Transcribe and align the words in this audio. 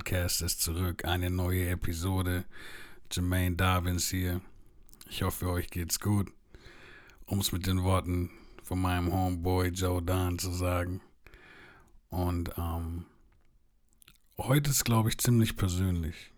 Podcast 0.00 0.40
ist 0.40 0.62
zurück. 0.62 1.04
Eine 1.04 1.28
neue 1.28 1.68
Episode. 1.68 2.44
Jermaine 3.12 3.54
Darwins 3.54 4.08
hier. 4.08 4.40
Ich 5.10 5.22
hoffe, 5.22 5.50
euch 5.50 5.68
geht's 5.68 6.00
gut. 6.00 6.32
Um 7.26 7.40
es 7.40 7.52
mit 7.52 7.66
den 7.66 7.82
Worten 7.82 8.30
von 8.62 8.80
meinem 8.80 9.12
Homeboy 9.12 9.68
Joe 9.68 10.00
Don 10.00 10.38
zu 10.38 10.52
sagen. 10.52 11.02
Und 12.08 12.50
ähm, 12.56 13.04
heute 14.38 14.70
ist, 14.70 14.86
glaube 14.86 15.10
ich, 15.10 15.18
ziemlich 15.18 15.58
persönlich. 15.58 16.32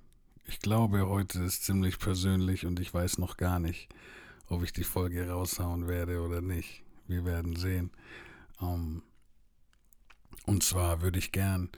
Ich 0.44 0.58
glaube, 0.58 1.06
heute 1.06 1.40
ist 1.44 1.64
ziemlich 1.64 2.00
persönlich 2.00 2.66
und 2.66 2.80
ich 2.80 2.92
weiß 2.92 3.18
noch 3.18 3.36
gar 3.36 3.60
nicht, 3.60 3.88
ob 4.48 4.64
ich 4.64 4.72
die 4.72 4.82
Folge 4.82 5.30
raushauen 5.30 5.86
werde 5.86 6.20
oder 6.20 6.40
nicht. 6.40 6.82
Wir 7.06 7.24
werden 7.24 7.54
sehen. 7.54 7.92
Ähm, 8.60 9.02
und 10.46 10.64
zwar 10.64 11.00
würde 11.00 11.20
ich 11.20 11.30
gern 11.30 11.70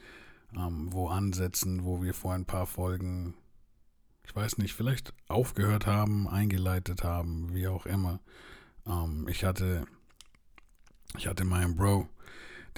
ähm, 0.57 0.91
wo 0.91 1.07
ansetzen, 1.07 1.83
wo 1.83 2.01
wir 2.01 2.13
vor 2.13 2.33
ein 2.33 2.45
paar 2.45 2.65
Folgen, 2.65 3.35
ich 4.23 4.35
weiß 4.35 4.57
nicht, 4.57 4.73
vielleicht 4.73 5.13
aufgehört 5.27 5.85
haben, 5.85 6.27
eingeleitet 6.27 7.03
haben, 7.03 7.53
wie 7.53 7.67
auch 7.67 7.85
immer. 7.85 8.19
Ähm, 8.85 9.27
ich 9.27 9.43
hatte, 9.43 9.85
ich 11.17 11.27
hatte 11.27 11.45
meinen 11.45 11.75
Bro, 11.75 12.07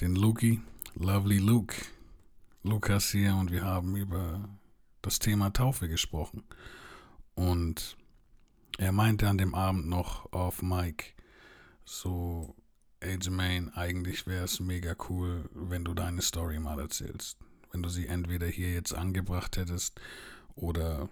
den 0.00 0.14
Luki, 0.14 0.60
Lovely 0.94 1.38
Luke, 1.38 1.74
Lukas 2.62 3.10
hier 3.10 3.34
und 3.34 3.50
wir 3.50 3.64
haben 3.64 3.96
über 3.96 4.48
das 5.02 5.18
Thema 5.18 5.52
Taufe 5.52 5.88
gesprochen. 5.88 6.44
Und 7.34 7.96
er 8.78 8.92
meinte 8.92 9.28
an 9.28 9.38
dem 9.38 9.54
Abend 9.54 9.86
noch 9.88 10.32
auf 10.32 10.62
Mike, 10.62 11.12
so, 11.84 12.54
ey 13.00 13.18
Jermaine, 13.20 13.74
eigentlich 13.76 14.26
wäre 14.26 14.44
es 14.44 14.60
mega 14.60 14.94
cool, 15.08 15.48
wenn 15.52 15.84
du 15.84 15.94
deine 15.94 16.20
Story 16.20 16.58
mal 16.58 16.78
erzählst. 16.78 17.38
Wenn 17.72 17.82
du 17.82 17.88
sie 17.88 18.06
entweder 18.06 18.46
hier 18.46 18.72
jetzt 18.72 18.94
angebracht 18.94 19.56
hättest 19.56 20.00
oder 20.54 21.08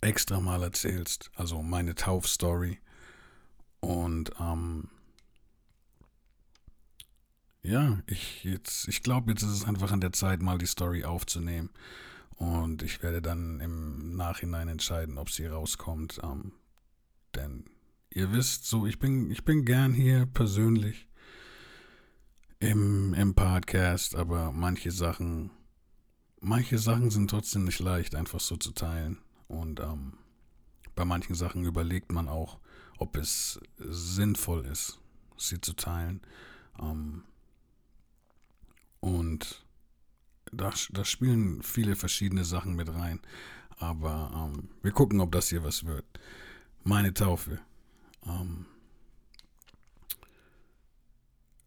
extra 0.00 0.40
mal 0.40 0.62
erzählst. 0.62 1.30
Also 1.34 1.62
meine 1.62 1.94
Taufstory. 1.94 2.78
Und 3.80 4.30
ähm, 4.40 4.88
ja, 7.62 7.98
ich 8.06 8.44
jetzt, 8.44 8.88
ich 8.88 9.02
glaube, 9.02 9.30
jetzt 9.30 9.42
ist 9.42 9.50
es 9.50 9.64
einfach 9.64 9.92
an 9.92 10.00
der 10.00 10.12
Zeit, 10.12 10.40
mal 10.40 10.58
die 10.58 10.66
Story 10.66 11.04
aufzunehmen. 11.04 11.70
Und 12.36 12.82
ich 12.82 13.02
werde 13.02 13.20
dann 13.20 13.60
im 13.60 14.16
Nachhinein 14.16 14.68
entscheiden, 14.68 15.18
ob 15.18 15.30
sie 15.30 15.46
rauskommt. 15.46 16.20
Ähm, 16.22 16.52
denn 17.34 17.64
ihr 18.10 18.32
wisst, 18.32 18.66
so, 18.66 18.86
ich 18.86 18.98
bin, 18.98 19.30
ich 19.30 19.44
bin 19.44 19.64
gern 19.64 19.92
hier 19.92 20.26
persönlich 20.26 21.06
im, 22.60 23.14
im 23.14 23.34
Podcast, 23.34 24.14
aber 24.14 24.52
manche 24.52 24.90
Sachen, 24.90 25.50
manche 26.40 26.78
Sachen 26.78 27.10
sind 27.10 27.30
trotzdem 27.30 27.64
nicht 27.64 27.80
leicht, 27.80 28.14
einfach 28.14 28.40
so 28.40 28.56
zu 28.56 28.72
teilen. 28.72 29.18
Und 29.48 29.80
ähm, 29.80 30.18
bei 30.94 31.04
manchen 31.04 31.34
Sachen 31.34 31.64
überlegt 31.64 32.12
man 32.12 32.28
auch, 32.28 32.58
ob 32.98 33.16
es 33.16 33.58
sinnvoll 33.78 34.66
ist, 34.66 35.00
sie 35.38 35.60
zu 35.60 35.72
teilen. 35.72 36.20
Ähm, 36.80 37.24
und 39.00 39.64
da, 40.52 40.72
da 40.90 41.04
spielen 41.04 41.62
viele 41.62 41.96
verschiedene 41.96 42.44
Sachen 42.44 42.76
mit 42.76 42.92
rein. 42.92 43.20
Aber 43.78 44.30
ähm, 44.34 44.68
wir 44.82 44.92
gucken, 44.92 45.20
ob 45.20 45.32
das 45.32 45.48
hier 45.48 45.64
was 45.64 45.86
wird. 45.86 46.04
Meine 46.82 47.14
Taufe. 47.14 47.58
Ähm, 48.26 48.66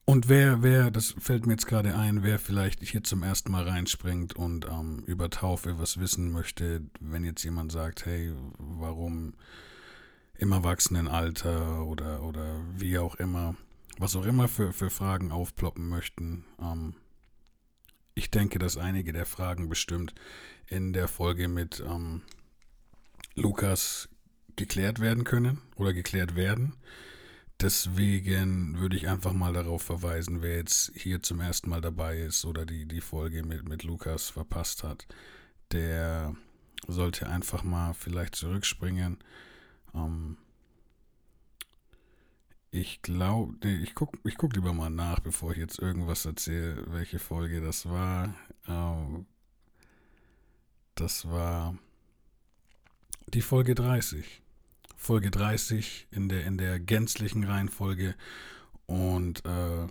und 0.05 0.27
wer, 0.27 0.63
wer, 0.63 0.91
das 0.91 1.15
fällt 1.17 1.45
mir 1.45 1.53
jetzt 1.53 1.67
gerade 1.67 1.95
ein, 1.95 2.23
wer 2.23 2.39
vielleicht 2.39 2.83
hier 2.83 3.03
zum 3.03 3.23
ersten 3.23 3.51
Mal 3.51 3.67
reinspringt 3.67 4.35
und 4.35 4.65
ähm, 4.65 5.03
über 5.05 5.29
Taufe 5.29 5.79
was 5.79 5.99
wissen 5.99 6.31
möchte, 6.31 6.81
wenn 6.99 7.23
jetzt 7.23 7.43
jemand 7.43 7.71
sagt, 7.71 8.05
hey, 8.05 8.33
warum 8.57 9.33
im 10.35 10.51
Erwachsenenalter 10.51 11.85
oder, 11.85 12.23
oder 12.23 12.59
wie 12.75 12.97
auch 12.97 13.15
immer, 13.15 13.55
was 13.97 14.15
auch 14.15 14.25
immer 14.25 14.47
für, 14.47 14.73
für 14.73 14.89
Fragen 14.89 15.31
aufploppen 15.31 15.87
möchten, 15.87 16.43
ähm, 16.59 16.95
ich 18.15 18.29
denke, 18.29 18.59
dass 18.59 18.77
einige 18.77 19.13
der 19.13 19.25
Fragen 19.25 19.69
bestimmt 19.69 20.13
in 20.67 20.93
der 20.93 21.07
Folge 21.07 21.47
mit 21.47 21.81
ähm, 21.85 22.21
Lukas 23.35 24.09
geklärt 24.55 24.99
werden 24.99 25.23
können 25.23 25.61
oder 25.75 25.93
geklärt 25.93 26.35
werden. 26.35 26.75
Deswegen 27.61 28.79
würde 28.79 28.97
ich 28.97 29.07
einfach 29.07 29.33
mal 29.33 29.53
darauf 29.53 29.83
verweisen, 29.83 30.41
wer 30.41 30.57
jetzt 30.57 30.91
hier 30.95 31.21
zum 31.21 31.39
ersten 31.39 31.69
Mal 31.69 31.81
dabei 31.81 32.19
ist 32.19 32.45
oder 32.45 32.65
die, 32.65 32.85
die 32.85 33.01
Folge 33.01 33.43
mit, 33.43 33.67
mit 33.67 33.83
Lukas 33.83 34.29
verpasst 34.29 34.83
hat, 34.83 35.07
der 35.71 36.35
sollte 36.87 37.27
einfach 37.27 37.63
mal 37.63 37.93
vielleicht 37.93 38.35
zurückspringen. 38.35 39.17
Ähm, 39.93 40.37
ich 42.71 43.01
glaube, 43.01 43.53
nee, 43.63 43.77
ich 43.77 43.93
gucke 43.93 44.17
ich 44.23 44.35
guck 44.35 44.55
lieber 44.55 44.73
mal 44.73 44.89
nach, 44.89 45.19
bevor 45.19 45.51
ich 45.51 45.57
jetzt 45.57 45.79
irgendwas 45.79 46.25
erzähle, 46.25 46.83
welche 46.87 47.19
Folge 47.19 47.61
das 47.61 47.87
war. 47.87 48.33
Ähm, 48.67 49.25
das 50.95 51.29
war 51.29 51.77
die 53.33 53.41
Folge 53.41 53.75
30. 53.75 54.42
Folge 55.03 55.31
30 55.31 56.07
in 56.11 56.29
der, 56.29 56.45
in 56.45 56.57
der 56.57 56.79
gänzlichen 56.79 57.43
Reihenfolge 57.43 58.15
und 58.85 59.43
äh, 59.43 59.87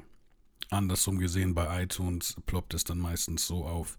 andersrum 0.71 1.19
gesehen 1.19 1.55
bei 1.55 1.83
iTunes 1.83 2.37
ploppt 2.47 2.73
es 2.73 2.85
dann 2.85 2.97
meistens 2.97 3.47
so 3.47 3.67
auf. 3.67 3.99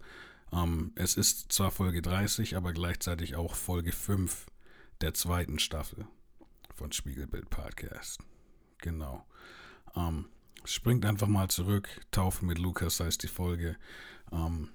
Ähm, 0.52 0.90
es 0.96 1.16
ist 1.16 1.52
zwar 1.52 1.70
Folge 1.70 2.02
30, 2.02 2.56
aber 2.56 2.72
gleichzeitig 2.72 3.36
auch 3.36 3.54
Folge 3.54 3.92
5 3.92 4.46
der 5.02 5.14
zweiten 5.14 5.60
Staffel 5.60 6.04
von 6.74 6.90
Spiegelbild 6.90 7.48
Podcast. 7.48 8.18
Genau. 8.78 9.24
Ähm, 9.94 10.26
springt 10.64 11.06
einfach 11.06 11.28
mal 11.28 11.48
zurück. 11.48 11.88
Taufe 12.10 12.44
mit 12.44 12.58
Lukas 12.58 12.98
heißt 12.98 13.22
die 13.22 13.28
Folge. 13.28 13.76
Ähm, 14.32 14.68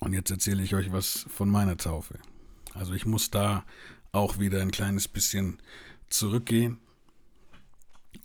und 0.00 0.14
jetzt 0.14 0.32
erzähle 0.32 0.64
ich 0.64 0.74
euch 0.74 0.90
was 0.90 1.26
von 1.28 1.48
meiner 1.48 1.76
Taufe. 1.76 2.18
Also 2.74 2.92
ich 2.92 3.06
muss 3.06 3.30
da 3.30 3.64
auch 4.12 4.38
wieder 4.38 4.60
ein 4.60 4.70
kleines 4.70 5.08
bisschen 5.08 5.58
zurückgehen. 6.08 6.78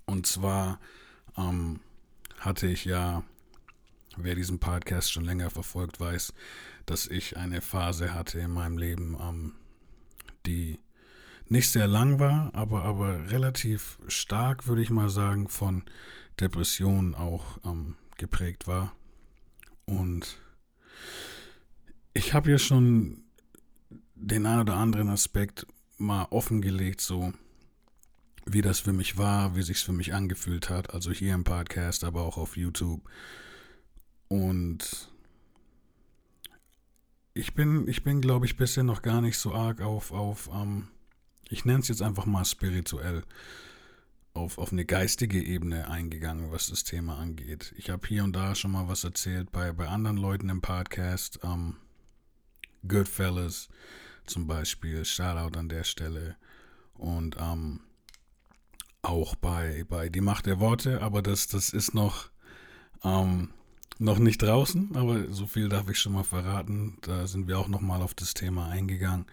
Und 0.05 0.25
zwar 0.25 0.79
ähm, 1.37 1.79
hatte 2.39 2.67
ich 2.67 2.85
ja, 2.85 3.23
wer 4.17 4.35
diesen 4.35 4.59
Podcast 4.59 5.11
schon 5.11 5.25
länger 5.25 5.49
verfolgt, 5.49 5.99
weiß, 5.99 6.33
dass 6.85 7.07
ich 7.07 7.37
eine 7.37 7.61
Phase 7.61 8.13
hatte 8.13 8.39
in 8.39 8.51
meinem 8.51 8.77
Leben, 8.77 9.17
ähm, 9.21 9.53
die 10.45 10.79
nicht 11.47 11.69
sehr 11.69 11.87
lang 11.87 12.19
war, 12.19 12.51
aber, 12.53 12.83
aber 12.83 13.29
relativ 13.29 13.97
stark, 14.07 14.67
würde 14.67 14.81
ich 14.81 14.89
mal 14.89 15.09
sagen, 15.09 15.47
von 15.49 15.83
Depressionen 16.39 17.15
auch 17.15 17.57
ähm, 17.65 17.95
geprägt 18.17 18.67
war. 18.67 18.95
Und 19.85 20.37
ich 22.13 22.33
habe 22.33 22.51
ja 22.51 22.57
schon 22.57 23.23
den 24.15 24.45
einen 24.45 24.61
oder 24.61 24.75
anderen 24.75 25.09
Aspekt 25.09 25.67
mal 25.97 26.27
offengelegt, 26.29 27.01
so 27.01 27.33
wie 28.45 28.61
das 28.61 28.79
für 28.79 28.93
mich 28.93 29.17
war, 29.17 29.55
wie 29.55 29.63
sich's 29.63 29.83
für 29.83 29.93
mich 29.93 30.13
angefühlt 30.13 30.69
hat, 30.69 30.93
also 30.93 31.11
hier 31.11 31.33
im 31.33 31.43
Podcast, 31.43 32.03
aber 32.03 32.23
auch 32.23 32.37
auf 32.37 32.57
YouTube. 32.57 33.01
Und 34.27 35.09
ich 37.33 37.53
bin, 37.53 37.87
ich 37.87 38.03
bin, 38.03 38.21
glaube 38.21 38.45
ich, 38.45 38.57
bisher 38.57 38.83
noch 38.83 39.01
gar 39.01 39.21
nicht 39.21 39.37
so 39.37 39.53
arg 39.53 39.81
auf, 39.81 40.11
auf 40.11 40.49
ähm, 40.53 40.87
ich 41.49 41.65
nenne 41.65 41.79
es 41.79 41.87
jetzt 41.87 42.01
einfach 42.01 42.25
mal 42.25 42.45
spirituell, 42.45 43.23
auf, 44.33 44.57
auf 44.57 44.71
eine 44.71 44.85
geistige 44.85 45.41
Ebene 45.41 45.89
eingegangen, 45.89 46.51
was 46.51 46.67
das 46.67 46.83
Thema 46.83 47.17
angeht. 47.19 47.73
Ich 47.77 47.89
habe 47.89 48.07
hier 48.07 48.23
und 48.23 48.35
da 48.35 48.55
schon 48.55 48.71
mal 48.71 48.87
was 48.87 49.03
erzählt 49.03 49.51
bei, 49.51 49.71
bei 49.71 49.87
anderen 49.87 50.17
Leuten 50.17 50.49
im 50.49 50.61
Podcast. 50.61 51.39
Ähm, 51.43 51.77
Goodfellas 52.87 53.69
zum 54.25 54.47
Beispiel, 54.47 55.05
Shoutout 55.05 55.57
an 55.57 55.69
der 55.69 55.83
Stelle. 55.83 56.35
Und 56.93 57.37
ähm, 57.39 57.81
auch 59.01 59.35
bei, 59.35 59.85
bei 59.87 60.09
Die 60.09 60.21
Macht 60.21 60.45
der 60.45 60.59
Worte, 60.59 61.01
aber 61.01 61.21
das, 61.21 61.47
das 61.47 61.69
ist 61.69 61.93
noch, 61.93 62.29
ähm, 63.03 63.49
noch 63.99 64.19
nicht 64.19 64.41
draußen, 64.41 64.95
aber 64.95 65.31
so 65.31 65.45
viel 65.45 65.69
darf 65.69 65.89
ich 65.89 65.99
schon 65.99 66.13
mal 66.13 66.23
verraten. 66.23 66.97
Da 67.01 67.27
sind 67.27 67.47
wir 67.47 67.59
auch 67.59 67.67
noch 67.67 67.81
mal 67.81 68.01
auf 68.01 68.13
das 68.13 68.33
Thema 68.33 68.69
eingegangen. 68.69 69.25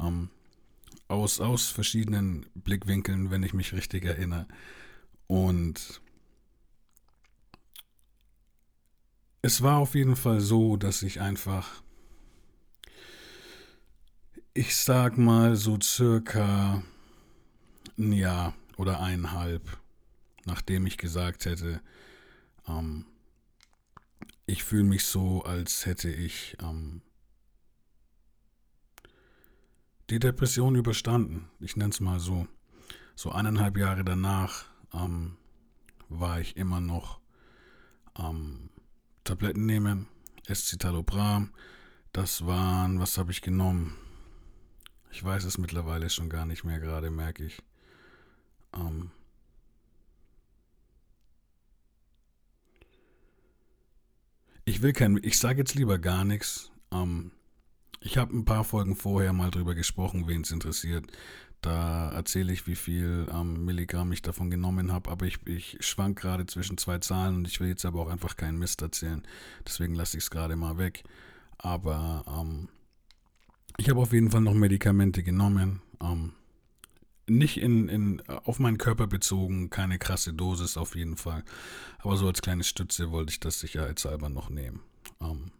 Ähm, 0.00 0.30
aus, 1.08 1.40
aus 1.40 1.68
verschiedenen 1.68 2.46
Blickwinkeln, 2.54 3.30
wenn 3.30 3.42
ich 3.42 3.54
mich 3.54 3.72
richtig 3.72 4.04
erinnere. 4.04 4.46
Und 5.26 6.00
es 9.42 9.62
war 9.62 9.78
auf 9.78 9.94
jeden 9.94 10.16
Fall 10.16 10.40
so, 10.40 10.76
dass 10.76 11.02
ich 11.02 11.20
einfach, 11.20 11.82
ich 14.54 14.76
sag 14.76 15.18
mal 15.18 15.56
so 15.56 15.78
circa 15.80 16.84
ein 17.98 18.12
Jahr 18.12 18.54
oder 18.76 19.00
eineinhalb, 19.00 19.78
nachdem 20.44 20.86
ich 20.86 20.96
gesagt 20.96 21.44
hätte, 21.44 21.80
ähm, 22.68 23.04
ich 24.46 24.62
fühle 24.62 24.84
mich 24.84 25.06
so, 25.06 25.42
als 25.42 25.86
hätte 25.86 26.08
ich 26.08 26.56
ähm, 26.62 27.02
die 30.10 30.20
Depression 30.20 30.76
überstanden. 30.76 31.50
Ich 31.58 31.76
nenne 31.76 31.90
es 31.90 31.98
mal 31.98 32.20
so. 32.20 32.46
So 33.16 33.32
eineinhalb 33.32 33.76
Jahre 33.76 34.04
danach 34.04 34.66
ähm, 34.92 35.36
war 36.08 36.40
ich 36.40 36.56
immer 36.56 36.80
noch 36.80 37.18
ähm, 38.16 38.70
Tabletten 39.24 39.66
nehmen, 39.66 40.06
Escitalopram. 40.46 41.52
Das 42.12 42.46
waren, 42.46 43.00
was 43.00 43.18
habe 43.18 43.32
ich 43.32 43.40
genommen? 43.40 43.96
Ich 45.14 45.22
weiß 45.22 45.44
es 45.44 45.58
mittlerweile 45.58 46.10
schon 46.10 46.28
gar 46.28 46.44
nicht 46.44 46.64
mehr 46.64 46.80
gerade, 46.80 47.08
merke 47.08 47.44
ich. 47.44 47.62
Ähm, 48.74 49.12
ich 54.64 54.82
will 54.82 54.92
kein, 54.92 55.20
ich 55.22 55.38
sage 55.38 55.58
jetzt 55.60 55.76
lieber 55.76 56.00
gar 56.00 56.24
nichts. 56.24 56.72
Ähm, 56.90 57.30
ich 58.00 58.18
habe 58.18 58.36
ein 58.36 58.44
paar 58.44 58.64
Folgen 58.64 58.96
vorher 58.96 59.32
mal 59.32 59.52
drüber 59.52 59.76
gesprochen, 59.76 60.26
wen 60.26 60.40
es 60.40 60.50
interessiert. 60.50 61.06
Da 61.60 62.10
erzähle 62.10 62.52
ich, 62.52 62.66
wie 62.66 62.74
viel 62.74 63.28
ähm, 63.32 63.64
Milligramm 63.64 64.10
ich 64.10 64.20
davon 64.20 64.50
genommen 64.50 64.90
habe, 64.90 65.12
aber 65.12 65.26
ich, 65.26 65.46
ich 65.46 65.78
schwank 65.78 66.18
gerade 66.18 66.46
zwischen 66.46 66.76
zwei 66.76 66.98
Zahlen 66.98 67.36
und 67.36 67.46
ich 67.46 67.60
will 67.60 67.68
jetzt 67.68 67.84
aber 67.84 68.00
auch 68.00 68.10
einfach 68.10 68.36
keinen 68.36 68.58
Mist 68.58 68.82
erzählen. 68.82 69.22
Deswegen 69.64 69.94
lasse 69.94 70.16
ich 70.18 70.24
es 70.24 70.30
gerade 70.30 70.56
mal 70.56 70.76
weg. 70.76 71.04
Aber 71.56 72.24
ähm, 72.26 72.68
ich 73.76 73.88
habe 73.88 74.00
auf 74.00 74.12
jeden 74.12 74.30
Fall 74.30 74.40
noch 74.40 74.54
Medikamente 74.54 75.22
genommen. 75.22 75.82
Ähm, 76.00 76.32
nicht 77.26 77.56
in, 77.58 77.88
in, 77.88 78.20
auf 78.28 78.58
meinen 78.58 78.78
Körper 78.78 79.06
bezogen, 79.06 79.70
keine 79.70 79.98
krasse 79.98 80.34
Dosis 80.34 80.76
auf 80.76 80.94
jeden 80.94 81.16
Fall. 81.16 81.42
Aber 81.98 82.16
so 82.16 82.26
als 82.26 82.42
kleine 82.42 82.64
Stütze 82.64 83.10
wollte 83.10 83.32
ich 83.32 83.40
das 83.40 83.60
sicherheitshalber 83.60 84.28
noch 84.28 84.50
nehmen. 84.50 84.80
Ähm, 85.20 85.50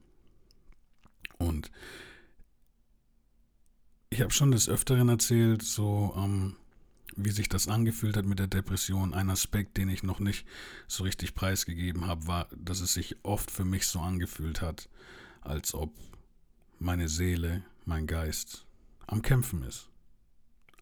und 1.39 1.71
ich 4.11 4.21
habe 4.21 4.31
schon 4.31 4.53
des 4.53 4.69
Öfteren 4.69 5.09
erzählt, 5.09 5.63
so 5.63 6.15
ähm, 6.17 6.57
wie 7.17 7.31
sich 7.31 7.49
das 7.49 7.69
angefühlt 7.69 8.17
hat 8.17 8.27
mit 8.27 8.39
der 8.39 8.47
Depression. 8.47 9.15
Ein 9.15 9.31
Aspekt, 9.31 9.77
den 9.77 9.89
ich 9.89 10.03
noch 10.03 10.21
nicht 10.21 10.47
so 10.87 11.05
richtig 11.05 11.35
preisgegeben 11.35 12.07
habe, 12.07 12.27
war, 12.27 12.49
dass 12.57 12.81
es 12.81 12.95
sich 12.95 13.17
oft 13.23 13.51
für 13.51 13.65
mich 13.65 13.87
so 13.87 14.01
angefühlt 14.01 14.61
hat, 14.61 14.89
als 15.41 15.75
ob 15.75 15.93
meine 16.79 17.09
Seele, 17.09 17.65
mein 17.87 18.07
Geist 18.07 18.67
am 19.07 19.23
Kämpfen 19.23 19.63
ist. 19.63 19.89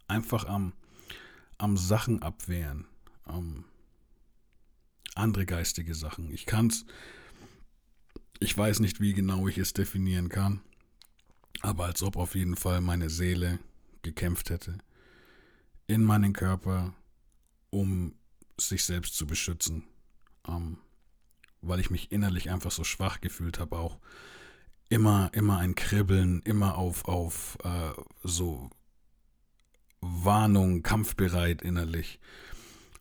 Einfach 0.08 0.44
am, 0.44 0.72
am 1.58 1.76
Sachen 1.76 2.22
abwehren. 2.22 2.86
Ähm, 3.28 3.64
andere 5.14 5.46
geistige 5.46 5.94
Sachen. 5.94 6.30
Ich 6.30 6.46
kann 6.46 6.68
es, 6.68 6.84
ich 8.40 8.56
weiß 8.56 8.80
nicht, 8.80 9.00
wie 9.00 9.12
genau 9.12 9.48
ich 9.48 9.58
es 9.58 9.72
definieren 9.72 10.28
kann 10.28 10.62
aber 11.62 11.84
als 11.84 12.02
ob 12.02 12.16
auf 12.16 12.34
jeden 12.34 12.56
Fall 12.56 12.80
meine 12.80 13.08
Seele 13.08 13.58
gekämpft 14.02 14.50
hätte 14.50 14.78
in 15.86 16.02
meinen 16.02 16.32
Körper, 16.32 16.94
um 17.70 18.14
sich 18.58 18.84
selbst 18.84 19.16
zu 19.16 19.26
beschützen, 19.26 19.84
ähm, 20.46 20.78
weil 21.60 21.80
ich 21.80 21.90
mich 21.90 22.12
innerlich 22.12 22.50
einfach 22.50 22.70
so 22.70 22.84
schwach 22.84 23.20
gefühlt 23.20 23.58
habe, 23.58 23.76
auch 23.76 23.98
immer, 24.92 25.30
immer 25.32 25.58
ein 25.58 25.74
Kribbeln, 25.74 26.42
immer 26.42 26.76
auf, 26.76 27.06
auf 27.06 27.56
äh, 27.64 27.92
so 28.22 28.68
Warnung, 30.02 30.82
kampfbereit 30.82 31.62
innerlich. 31.62 32.20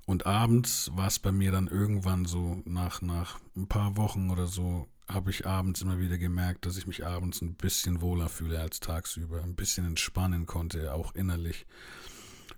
Und 0.05 0.25
abends 0.25 0.89
war 0.95 1.07
es 1.07 1.19
bei 1.19 1.31
mir 1.31 1.51
dann 1.51 1.67
irgendwann 1.67 2.25
so, 2.25 2.61
nach, 2.65 3.01
nach 3.01 3.39
ein 3.57 3.67
paar 3.67 3.97
Wochen 3.97 4.29
oder 4.29 4.47
so, 4.47 4.87
habe 5.07 5.31
ich 5.31 5.45
abends 5.45 5.81
immer 5.81 5.99
wieder 5.99 6.17
gemerkt, 6.17 6.65
dass 6.65 6.77
ich 6.77 6.87
mich 6.87 7.05
abends 7.05 7.41
ein 7.41 7.55
bisschen 7.55 8.01
wohler 8.01 8.29
fühle 8.29 8.61
als 8.61 8.79
tagsüber, 8.79 9.43
ein 9.43 9.55
bisschen 9.55 9.85
entspannen 9.85 10.45
konnte, 10.45 10.93
auch 10.93 11.13
innerlich. 11.13 11.65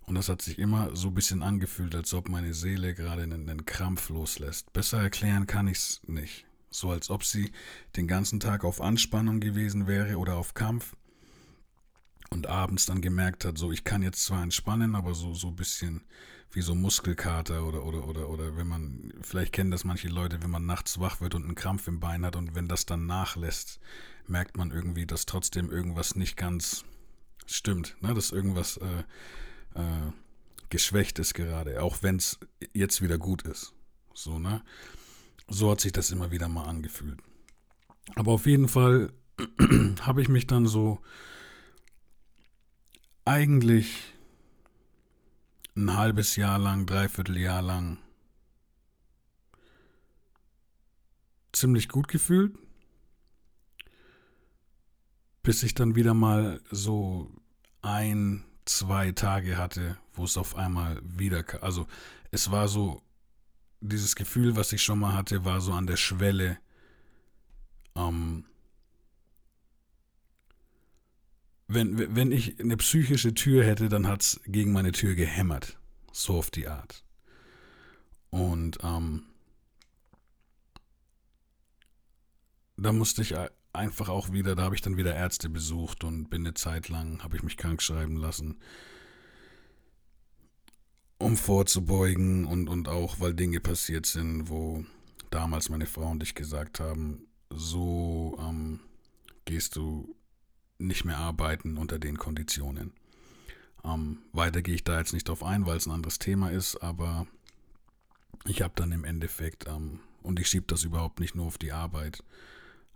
Und 0.06 0.16
das 0.16 0.30
hat 0.30 0.44
sich 0.44 0.60
immer 0.60 0.96
so 0.96 1.08
ein 1.08 1.16
bisschen 1.16 1.42
angefühlt, 1.42 1.96
als 1.96 2.14
ob 2.14 2.30
meine 2.30 2.54
Seele 2.54 2.94
gerade 2.94 3.24
einen, 3.24 3.50
einen 3.50 3.66
Krampf 3.66 4.10
loslässt. 4.10 4.72
Besser 4.74 5.02
erklären 5.02 5.48
kann 5.48 5.68
ich 5.68 5.78
es 5.78 6.02
nicht. 6.06 6.46
So 6.74 6.92
als 6.92 7.10
ob 7.10 7.24
sie 7.24 7.52
den 7.96 8.08
ganzen 8.08 8.40
Tag 8.40 8.64
auf 8.64 8.82
Anspannung 8.82 9.40
gewesen 9.40 9.88
wäre 9.88 10.18
oder 10.18 10.36
auf 10.36 10.54
Kampf 10.54 10.96
und 12.30 12.48
abends 12.48 12.86
dann 12.86 13.02
gemerkt 13.02 13.46
hat, 13.46 13.58
so 13.58 13.72
ich 13.72 13.84
kann 13.84 14.02
jetzt 14.02 14.24
zwar 14.24 14.44
entspannen, 14.44 14.96
aber 14.96 15.14
so 15.14 15.34
so 15.34 15.50
ein 15.50 15.56
bisschen 15.56 16.04
wie 16.52 16.62
so 16.62 16.76
Muskelkater 16.76 17.66
oder 17.66 17.84
oder 17.86 18.08
oder 18.08 18.30
oder 18.30 18.58
wenn 18.58 18.68
man 18.68 19.14
vielleicht 19.22 19.54
kennen 19.54 19.72
das 19.72 19.84
manche 19.84 20.08
Leute, 20.08 20.42
wenn 20.42 20.52
man 20.52 20.66
nachts 20.66 21.00
wach 21.00 21.22
wird 21.22 21.36
und 21.36 21.44
einen 21.44 21.56
Krampf 21.56 21.88
im 21.88 22.00
Bein 22.00 22.26
hat 22.26 22.36
und 22.36 22.56
wenn 22.56 22.68
das 22.68 22.86
dann 22.86 23.06
nachlässt, 23.06 23.80
merkt 24.28 24.58
man 24.58 24.72
irgendwie, 24.72 25.06
dass 25.06 25.26
trotzdem 25.26 25.72
irgendwas 25.72 26.16
nicht 26.16 26.38
ganz 26.38 26.86
stimmt, 27.46 27.98
ne? 28.02 28.14
dass 28.14 28.32
irgendwas 28.32 28.78
äh, 28.78 29.80
äh, 29.80 30.12
geschwächt 30.70 31.20
ist 31.20 31.34
gerade, 31.34 31.82
auch 31.82 32.02
wenn 32.02 32.18
es 32.18 32.40
jetzt 32.74 33.02
wieder 33.02 33.18
gut 33.18 33.44
ist. 33.44 33.74
So, 34.14 34.40
ne? 34.40 34.64
So 35.48 35.72
hat 35.72 35.82
sich 35.82 35.92
das 35.92 36.12
immer 36.12 36.32
wieder 36.32 36.48
mal 36.48 36.66
angefühlt. 36.66 37.20
Aber 38.16 38.32
auf 38.32 38.46
jeden 38.46 38.68
Fall 38.68 39.12
habe 40.02 40.22
ich 40.22 40.30
mich 40.30 40.48
dann 40.48 40.66
so 40.66 41.02
eigentlich 43.26 44.14
ein 45.76 45.96
halbes 45.96 46.36
Jahr 46.36 46.60
lang, 46.60 46.86
dreiviertel 46.86 47.38
Jahr 47.38 47.62
lang 47.62 47.98
ziemlich 51.52 51.88
gut 51.88 52.08
gefühlt, 52.08 52.58
bis 55.44 55.64
ich 55.64 55.74
dann 55.74 55.96
wieder 55.96 56.14
mal 56.14 56.62
so 56.72 57.32
ein, 57.82 58.44
zwei 58.66 59.12
Tage 59.12 59.58
hatte, 59.58 59.98
wo 60.14 60.26
es 60.26 60.38
auf 60.38 60.56
einmal 60.56 61.00
wieder, 61.04 61.46
also 61.62 61.88
es 62.32 62.52
war 62.52 62.68
so, 62.68 63.02
dieses 63.84 64.16
Gefühl, 64.16 64.56
was 64.56 64.72
ich 64.72 64.82
schon 64.82 65.00
mal 65.00 65.14
hatte, 65.14 65.46
war 65.46 65.62
so 65.62 65.74
an 65.74 65.88
der 65.88 65.98
Schwelle, 65.98 66.58
ähm, 67.96 68.46
wenn, 71.68 72.16
wenn 72.16 72.32
ich 72.32 72.60
eine 72.60 72.78
psychische 72.78 73.34
Tür 73.34 73.64
hätte, 73.64 73.90
dann 73.90 74.08
hat 74.08 74.22
es 74.22 74.42
gegen 74.46 74.72
meine 74.72 74.92
Tür 74.92 75.16
gehämmert. 75.16 75.78
So 76.12 76.38
auf 76.38 76.52
die 76.52 76.68
Art. 76.68 77.04
Und 78.30 78.78
ähm, 78.84 79.24
da 82.78 82.92
musste 82.92 83.22
ich 83.22 83.36
einfach 83.74 84.10
auch 84.10 84.32
wieder, 84.32 84.56
da 84.56 84.64
habe 84.64 84.76
ich 84.76 84.82
dann 84.82 84.98
wieder 84.98 85.16
Ärzte 85.16 85.50
besucht 85.50 86.04
und 86.04 86.30
bin 86.30 86.42
eine 86.42 86.54
Zeit 86.54 86.90
lang, 86.90 87.24
habe 87.24 87.36
ich 87.36 87.44
mich 87.44 87.58
krank 87.58 87.82
schreiben 87.82 88.16
lassen, 88.16 88.60
um 91.18 91.38
vorzubeugen 91.38 92.46
und, 92.46 92.68
und 92.68 92.88
auch, 92.88 93.20
weil 93.20 93.34
Dinge 93.34 93.60
passiert 93.60 94.06
sind, 94.06 94.50
wo 94.50 94.86
damals 95.30 95.70
meine 95.70 95.86
Frau 95.86 96.10
und 96.10 96.24
ich 96.24 96.36
gesagt 96.36 96.80
haben, 96.80 97.28
so 97.50 98.38
ähm, 98.40 98.80
gehst 99.46 99.76
du 99.76 100.16
nicht 100.78 101.06
mehr 101.06 101.18
arbeiten 101.18 101.78
unter 101.78 102.00
den 102.00 102.18
Konditionen. 102.18 102.94
Ähm, 103.84 104.20
weiter 104.32 104.62
gehe 104.62 104.76
ich 104.76 104.84
da 104.84 104.98
jetzt 104.98 105.14
nicht 105.14 105.28
drauf 105.28 105.44
ein, 105.44 105.66
weil 105.66 105.78
es 105.78 105.86
ein 105.86 105.92
anderes 105.92 106.20
Thema 106.20 106.52
ist, 106.52 106.78
aber 106.78 107.28
ich 108.46 108.62
habe 108.62 108.74
dann 108.76 108.92
im 108.92 109.04
Endeffekt, 109.04 109.68
ähm, 109.68 110.00
und 110.22 110.40
ich 110.40 110.48
schiebe 110.48 110.66
das 110.68 110.84
überhaupt 110.84 111.20
nicht 111.20 111.36
nur 111.36 111.46
auf 111.46 111.58
die 111.58 111.72
Arbeit, 111.72 112.24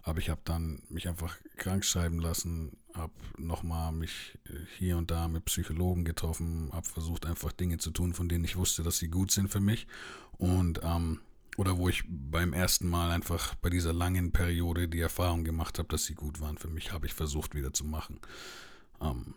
aber 0.07 0.19
ich 0.19 0.29
habe 0.29 0.39
dann 0.45 0.81
mich 0.87 1.09
einfach 1.09 1.35
krank 1.57 1.83
schreiben 1.83 2.19
lassen, 2.19 2.77
habe 2.93 3.11
nochmal 3.37 3.91
mich 3.91 4.39
äh, 4.45 4.53
hier 4.77 4.97
und 4.97 5.11
da 5.11 5.27
mit 5.27 5.43
Psychologen 5.45 6.05
getroffen, 6.05 6.69
habe 6.71 6.87
versucht 6.87 7.25
einfach 7.25 7.51
Dinge 7.51 7.77
zu 7.77 7.91
tun, 7.91 8.13
von 8.13 8.29
denen 8.29 8.45
ich 8.45 8.55
wusste, 8.55 8.83
dass 8.83 8.99
sie 8.99 9.09
gut 9.09 9.31
sind 9.31 9.49
für 9.49 9.59
mich 9.59 9.85
und 10.37 10.79
ähm, 10.81 11.19
oder 11.57 11.77
wo 11.77 11.89
ich 11.89 12.03
beim 12.07 12.53
ersten 12.53 12.87
Mal 12.87 13.11
einfach 13.11 13.55
bei 13.55 13.69
dieser 13.69 13.91
langen 13.91 14.31
Periode 14.31 14.87
die 14.87 15.01
Erfahrung 15.01 15.43
gemacht 15.43 15.77
habe, 15.77 15.89
dass 15.89 16.05
sie 16.05 16.15
gut 16.15 16.39
waren 16.39 16.57
für 16.57 16.69
mich, 16.69 16.93
habe 16.93 17.05
ich 17.07 17.13
versucht 17.13 17.53
wieder 17.53 17.73
zu 17.73 17.83
machen. 17.83 18.21
Ähm, 19.01 19.33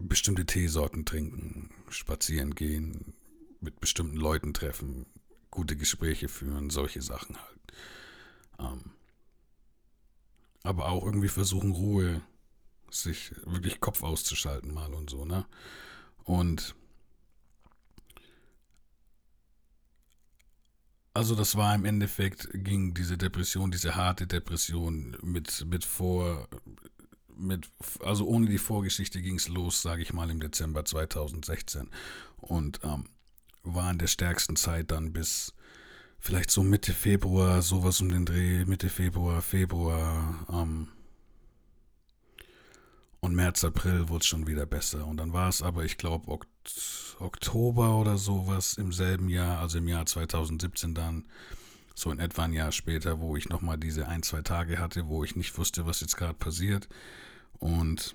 bestimmte 0.00 0.46
Teesorten 0.46 1.04
trinken, 1.04 1.70
spazieren 1.90 2.56
gehen, 2.56 3.14
mit 3.60 3.78
bestimmten 3.80 4.16
Leuten 4.16 4.52
treffen, 4.52 5.06
gute 5.52 5.76
Gespräche 5.76 6.28
führen, 6.28 6.70
solche 6.70 7.02
Sachen 7.02 7.36
halt. 7.36 7.60
Ähm, 8.60 8.92
aber 10.62 10.88
auch 10.88 11.04
irgendwie 11.04 11.28
versuchen, 11.28 11.72
Ruhe, 11.72 12.20
sich 12.90 13.32
wirklich 13.44 13.80
Kopf 13.80 14.02
auszuschalten 14.02 14.74
mal 14.74 14.92
und 14.92 15.10
so, 15.10 15.24
ne? 15.24 15.46
Und 16.24 16.74
Also 21.12 21.34
das 21.34 21.56
war 21.56 21.74
im 21.74 21.84
Endeffekt, 21.84 22.48
ging 22.52 22.94
diese 22.94 23.18
Depression, 23.18 23.72
diese 23.72 23.96
harte 23.96 24.28
Depression 24.28 25.16
mit, 25.22 25.66
mit 25.66 25.84
vor, 25.84 26.48
mit, 27.36 27.68
also 28.00 28.26
ohne 28.26 28.46
die 28.46 28.58
Vorgeschichte 28.58 29.20
ging 29.20 29.34
es 29.34 29.48
los, 29.48 29.82
sage 29.82 30.02
ich 30.02 30.12
mal, 30.12 30.30
im 30.30 30.38
Dezember 30.38 30.84
2016 30.84 31.90
und 32.36 32.80
ähm, 32.84 33.04
war 33.64 33.90
in 33.90 33.98
der 33.98 34.06
stärksten 34.06 34.54
Zeit 34.54 34.92
dann 34.92 35.12
bis 35.12 35.52
vielleicht 36.20 36.50
so 36.50 36.62
Mitte 36.62 36.92
Februar, 36.92 37.62
sowas 37.62 38.00
um 38.00 38.08
den 38.10 38.26
Dreh, 38.26 38.64
Mitte 38.64 38.88
Februar, 38.88 39.42
Februar, 39.42 40.46
ähm, 40.52 40.88
und 43.20 43.34
März, 43.34 43.64
April 43.64 44.08
wurde 44.08 44.22
es 44.22 44.26
schon 44.26 44.46
wieder 44.46 44.64
besser. 44.66 45.06
Und 45.06 45.18
dann 45.18 45.32
war 45.32 45.48
es 45.48 45.62
aber, 45.62 45.84
ich 45.84 45.98
glaube, 45.98 46.30
ok 46.30 46.46
Oktober 47.18 47.96
oder 47.98 48.16
sowas 48.16 48.74
im 48.74 48.92
selben 48.92 49.28
Jahr, 49.28 49.58
also 49.58 49.76
im 49.76 49.88
Jahr 49.88 50.06
2017 50.06 50.94
dann, 50.94 51.26
so 51.94 52.10
in 52.10 52.18
etwa 52.18 52.44
ein 52.44 52.54
Jahr 52.54 52.72
später, 52.72 53.20
wo 53.20 53.36
ich 53.36 53.50
nochmal 53.50 53.76
diese 53.76 54.08
ein, 54.08 54.22
zwei 54.22 54.40
Tage 54.40 54.78
hatte, 54.78 55.06
wo 55.06 55.22
ich 55.22 55.36
nicht 55.36 55.58
wusste, 55.58 55.84
was 55.84 56.00
jetzt 56.00 56.16
gerade 56.16 56.32
passiert. 56.32 56.88
Und 57.58 58.14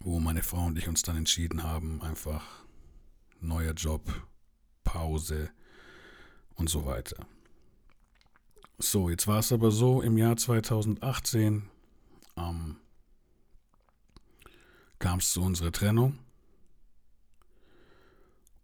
wo 0.00 0.18
meine 0.18 0.42
Frau 0.42 0.64
und 0.64 0.76
ich 0.78 0.88
uns 0.88 1.02
dann 1.02 1.16
entschieden 1.16 1.62
haben, 1.62 2.02
einfach 2.02 2.42
neuer 3.40 3.74
Job, 3.74 4.12
Pause 4.82 5.50
und 6.56 6.68
so 6.68 6.84
weiter. 6.86 7.26
So, 8.78 9.08
jetzt 9.08 9.26
war 9.26 9.38
es 9.38 9.52
aber 9.52 9.70
so, 9.70 10.02
im 10.02 10.18
Jahr 10.18 10.36
2018 10.36 11.70
ähm, 12.36 12.76
kam 14.98 15.18
es 15.18 15.32
zu 15.32 15.42
unserer 15.42 15.72
Trennung. 15.72 16.18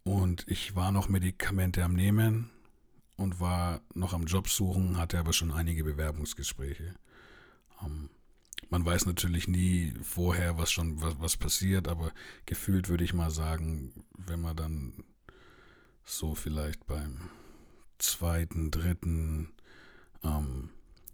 Und 0.03 0.45
ich 0.47 0.75
war 0.75 0.91
noch 0.91 1.07
Medikamente 1.07 1.83
am 1.83 1.93
Nehmen 1.93 2.49
und 3.15 3.39
war 3.39 3.81
noch 3.93 4.13
am 4.13 4.25
Job 4.25 4.49
suchen, 4.49 4.97
hatte 4.97 5.17
aber 5.17 5.33
schon 5.33 5.51
einige 5.51 5.83
Bewerbungsgespräche. 5.83 6.93
Ähm, 7.81 8.09
man 8.69 8.85
weiß 8.85 9.05
natürlich 9.05 9.47
nie 9.47 9.93
vorher, 10.01 10.57
was 10.57 10.71
schon 10.71 11.01
was, 11.01 11.19
was 11.19 11.37
passiert, 11.37 11.87
aber 11.87 12.11
gefühlt 12.45 12.89
würde 12.89 13.03
ich 13.03 13.13
mal 13.13 13.31
sagen, 13.31 14.03
wenn 14.17 14.41
man 14.41 14.55
dann 14.55 15.03
so 16.03 16.35
vielleicht 16.35 16.85
beim 16.85 17.29
zweiten, 18.03 18.71
dritten 18.71 19.49
ähm, 20.23 20.69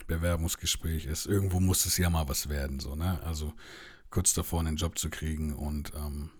Bewerbungsgespräch 0.07 1.05
ist, 1.05 1.25
irgendwo 1.25 1.59
muss 1.59 1.85
es 1.85 1.97
ja 1.97 2.09
mal 2.09 2.27
was 2.27 2.49
werden, 2.49 2.79
so, 2.79 2.95
ne? 2.95 3.21
Also 3.23 3.53
kurz 4.09 4.33
davor 4.33 4.59
einen 4.59 4.75
Job 4.75 4.97
zu 4.97 5.09
kriegen 5.09 5.53
und 5.53 5.93
ähm, 5.95 6.31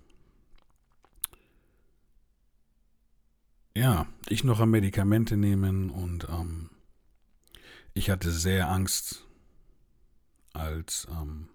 ja, 3.75 4.07
ich 4.27 4.43
noch 4.43 4.59
am 4.59 4.71
Medikamente 4.71 5.37
nehmen 5.37 5.89
und 5.89 6.27
ähm, 6.29 6.69
ich 7.93 8.09
hatte 8.09 8.31
sehr 8.31 8.69
Angst, 8.69 9.25
als 10.53 11.07
ähm, 11.11 11.47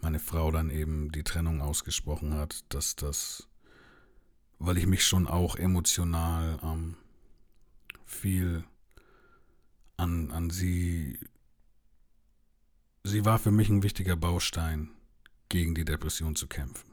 meine 0.00 0.18
Frau 0.18 0.50
dann 0.50 0.70
eben 0.70 1.12
die 1.12 1.22
Trennung 1.22 1.60
ausgesprochen 1.60 2.34
hat, 2.34 2.64
dass 2.70 2.96
das, 2.96 3.48
weil 4.58 4.78
ich 4.78 4.86
mich 4.86 5.04
schon 5.04 5.28
auch 5.28 5.56
emotional 5.56 6.58
ähm, 6.62 6.96
viel 8.12 8.64
an, 9.96 10.30
an 10.30 10.50
sie 10.50 11.18
sie 13.04 13.24
war 13.24 13.38
für 13.38 13.50
mich 13.50 13.68
ein 13.68 13.82
wichtiger 13.82 14.16
Baustein, 14.16 14.90
gegen 15.48 15.74
die 15.74 15.84
Depression 15.84 16.34
zu 16.34 16.46
kämpfen. 16.46 16.92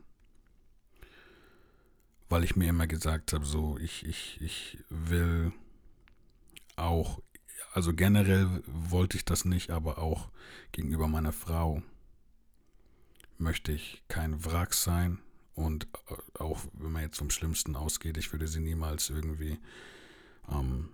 Weil 2.28 2.44
ich 2.44 2.56
mir 2.56 2.70
immer 2.70 2.88
gesagt 2.88 3.34
habe, 3.34 3.46
so, 3.46 3.78
ich, 3.78 4.06
ich, 4.06 4.40
ich 4.42 4.78
will 4.90 5.54
auch, 6.76 7.22
also 7.74 7.94
generell 7.94 8.62
wollte 8.66 9.18
ich 9.18 9.26
das 9.26 9.46
nicht, 9.46 9.72
aber 9.72 9.98
auch 9.98 10.30
gegenüber 10.72 11.08
meiner 11.08 11.32
Frau 11.32 11.82
möchte 13.38 13.72
ich 13.72 14.04
kein 14.10 14.44
Wrack 14.46 14.74
sein. 14.74 15.20
Und 15.56 15.88
äh, 16.10 16.40
auch 16.40 16.60
wenn 16.74 16.92
man 16.92 17.04
jetzt 17.04 17.18
vom 17.18 17.30
Schlimmsten 17.30 17.76
ausgeht, 17.76 18.18
ich 18.18 18.32
würde 18.32 18.48
sie 18.48 18.60
niemals 18.60 19.10
irgendwie 19.10 19.58
ähm, 20.52 20.90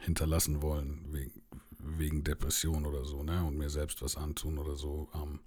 hinterlassen 0.00 0.62
wollen, 0.62 1.04
wegen, 1.10 1.42
wegen 1.78 2.24
Depression 2.24 2.86
oder 2.86 3.04
so, 3.04 3.22
ne? 3.22 3.44
Und 3.44 3.56
mir 3.56 3.70
selbst 3.70 4.02
was 4.02 4.16
antun 4.16 4.58
oder 4.58 4.76
so. 4.76 5.08
Ähm. 5.14 5.40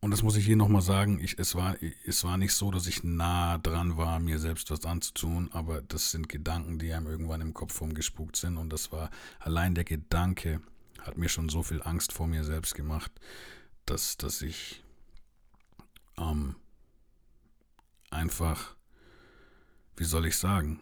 Und 0.00 0.10
das 0.10 0.22
muss 0.22 0.36
ich 0.36 0.44
hier 0.44 0.56
nochmal 0.56 0.82
sagen, 0.82 1.18
ich, 1.20 1.38
es, 1.38 1.54
war, 1.54 1.76
es 2.04 2.22
war 2.22 2.36
nicht 2.36 2.52
so, 2.52 2.70
dass 2.70 2.86
ich 2.86 3.02
nah 3.02 3.58
dran 3.58 3.96
war, 3.96 4.20
mir 4.20 4.38
selbst 4.38 4.70
was 4.70 4.84
anzutun, 4.84 5.50
aber 5.52 5.82
das 5.82 6.10
sind 6.10 6.28
Gedanken, 6.28 6.78
die 6.78 6.92
einem 6.92 7.06
irgendwann 7.06 7.40
im 7.40 7.54
Kopf 7.54 7.80
rumgespukt 7.80 8.36
sind. 8.36 8.56
Und 8.56 8.72
das 8.72 8.92
war 8.92 9.10
allein 9.40 9.74
der 9.74 9.84
Gedanke, 9.84 10.60
hat 11.02 11.16
mir 11.16 11.28
schon 11.28 11.48
so 11.48 11.62
viel 11.62 11.82
Angst 11.82 12.12
vor 12.12 12.26
mir 12.26 12.44
selbst 12.44 12.74
gemacht, 12.74 13.10
dass, 13.84 14.16
dass 14.16 14.42
ich 14.42 14.82
ähm, 16.18 16.56
einfach, 18.10 18.76
wie 19.96 20.04
soll 20.04 20.26
ich 20.26 20.36
sagen, 20.36 20.80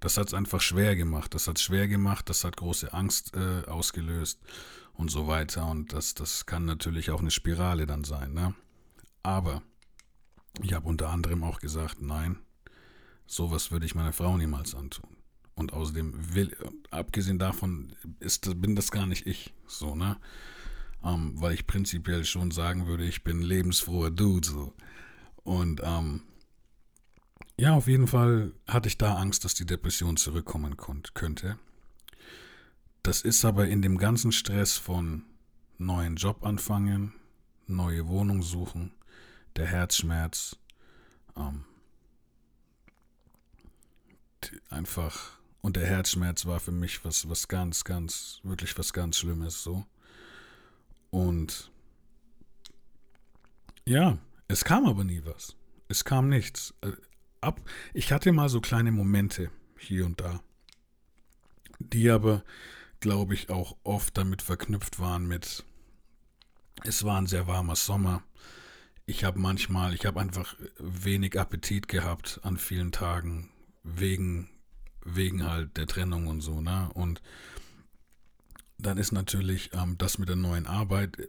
das 0.00 0.16
hat 0.16 0.28
es 0.28 0.34
einfach 0.34 0.60
schwer 0.60 0.96
gemacht. 0.96 1.34
Das 1.34 1.48
hat 1.48 1.58
es 1.58 1.62
schwer 1.62 1.88
gemacht, 1.88 2.28
das 2.28 2.44
hat 2.44 2.56
große 2.56 2.92
Angst 2.92 3.34
äh, 3.36 3.64
ausgelöst 3.66 4.40
und 4.94 5.10
so 5.10 5.26
weiter. 5.26 5.66
Und 5.66 5.92
das, 5.92 6.14
das 6.14 6.46
kann 6.46 6.64
natürlich 6.64 7.10
auch 7.10 7.20
eine 7.20 7.30
Spirale 7.30 7.86
dann 7.86 8.04
sein. 8.04 8.32
Ne? 8.32 8.54
Aber 9.22 9.62
ich 10.62 10.72
habe 10.72 10.88
unter 10.88 11.10
anderem 11.10 11.44
auch 11.44 11.60
gesagt, 11.60 12.00
nein, 12.00 12.38
sowas 13.26 13.70
würde 13.70 13.86
ich 13.86 13.94
meiner 13.94 14.12
Frau 14.12 14.36
niemals 14.36 14.74
antun. 14.74 15.16
Und 15.54 15.72
außerdem 15.72 16.34
will, 16.34 16.56
abgesehen 16.90 17.38
davon 17.38 17.92
ist, 18.20 18.60
bin 18.60 18.76
das 18.76 18.92
gar 18.92 19.06
nicht 19.06 19.26
ich, 19.26 19.52
so, 19.66 19.96
ne? 19.96 20.16
Ähm, 21.02 21.32
weil 21.36 21.52
ich 21.52 21.66
prinzipiell 21.66 22.24
schon 22.24 22.50
sagen 22.52 22.86
würde, 22.86 23.04
ich 23.04 23.24
bin 23.24 23.42
lebensfroher 23.42 24.10
Dude, 24.10 24.46
so. 24.46 24.72
Und 25.42 25.80
ähm, 25.84 26.22
ja, 27.58 27.74
auf 27.74 27.86
jeden 27.86 28.06
Fall 28.06 28.52
hatte 28.66 28.88
ich 28.88 28.98
da 28.98 29.16
Angst, 29.16 29.44
dass 29.44 29.54
die 29.54 29.66
Depression 29.66 30.16
zurückkommen 30.16 30.76
könnte. 31.14 31.58
Das 33.02 33.22
ist 33.22 33.44
aber 33.44 33.68
in 33.68 33.82
dem 33.82 33.98
ganzen 33.98 34.32
Stress 34.32 34.76
von 34.76 35.24
neuen 35.78 36.16
Job 36.16 36.44
anfangen, 36.44 37.14
neue 37.66 38.06
Wohnung 38.08 38.42
suchen, 38.42 38.92
der 39.56 39.66
Herzschmerz, 39.66 40.56
ähm, 41.36 41.64
einfach 44.70 45.38
und 45.60 45.76
der 45.76 45.86
Herzschmerz 45.86 46.46
war 46.46 46.60
für 46.60 46.72
mich 46.72 47.04
was 47.04 47.28
was 47.28 47.48
ganz 47.48 47.84
ganz 47.84 48.40
wirklich 48.44 48.78
was 48.78 48.92
ganz 48.92 49.18
Schlimmes 49.18 49.62
so 49.62 49.84
und 51.10 51.70
ja, 53.88 54.18
es 54.48 54.64
kam 54.64 54.84
aber 54.84 55.02
nie 55.02 55.22
was. 55.24 55.56
Es 55.88 56.04
kam 56.04 56.28
nichts. 56.28 56.74
Äh, 57.40 57.46
ab. 57.46 57.60
Ich 57.94 58.12
hatte 58.12 58.32
mal 58.32 58.48
so 58.48 58.60
kleine 58.60 58.92
Momente 58.92 59.50
hier 59.78 60.06
und 60.06 60.20
da, 60.20 60.40
die 61.78 62.10
aber, 62.10 62.44
glaube 63.00 63.34
ich, 63.34 63.50
auch 63.50 63.76
oft 63.84 64.16
damit 64.16 64.42
verknüpft 64.42 64.98
waren 64.98 65.26
mit, 65.26 65.64
es 66.84 67.04
war 67.04 67.20
ein 67.20 67.26
sehr 67.26 67.46
warmer 67.46 67.76
Sommer. 67.76 68.22
Ich 69.06 69.24
habe 69.24 69.38
manchmal, 69.38 69.94
ich 69.94 70.04
habe 70.04 70.20
einfach 70.20 70.54
wenig 70.78 71.38
Appetit 71.38 71.88
gehabt 71.88 72.40
an 72.42 72.58
vielen 72.58 72.92
Tagen 72.92 73.50
wegen 73.82 74.50
wegen 75.14 75.44
halt 75.44 75.76
der 75.76 75.86
Trennung 75.86 76.26
und 76.26 76.40
so, 76.40 76.60
ne? 76.60 76.90
Und 76.94 77.22
dann 78.78 78.98
ist 78.98 79.12
natürlich 79.12 79.70
ähm, 79.72 79.96
das 79.98 80.18
mit 80.18 80.28
der 80.28 80.36
neuen 80.36 80.66
Arbeit 80.66 81.28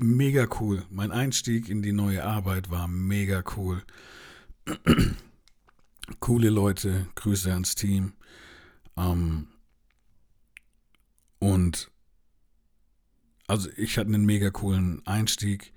mega 0.00 0.46
cool. 0.60 0.84
Mein 0.90 1.10
Einstieg 1.10 1.68
in 1.68 1.82
die 1.82 1.92
neue 1.92 2.24
Arbeit 2.24 2.70
war 2.70 2.86
mega 2.86 3.42
cool. 3.56 3.82
Coole 6.20 6.50
Leute, 6.50 7.06
Grüße 7.14 7.52
ans 7.52 7.74
Team. 7.74 8.14
Ähm, 8.96 9.48
und 11.38 11.90
also 13.46 13.68
ich 13.76 13.98
hatte 13.98 14.08
einen 14.08 14.24
mega 14.24 14.50
coolen 14.50 15.06
Einstieg, 15.06 15.72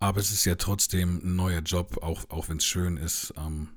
aber 0.00 0.20
es 0.20 0.30
ist 0.30 0.44
ja 0.44 0.56
trotzdem 0.56 1.20
ein 1.24 1.36
neuer 1.36 1.60
Job, 1.60 2.02
auch, 2.02 2.28
auch 2.30 2.48
wenn 2.48 2.58
es 2.58 2.66
schön 2.66 2.96
ist. 2.96 3.32
Ähm, 3.36 3.68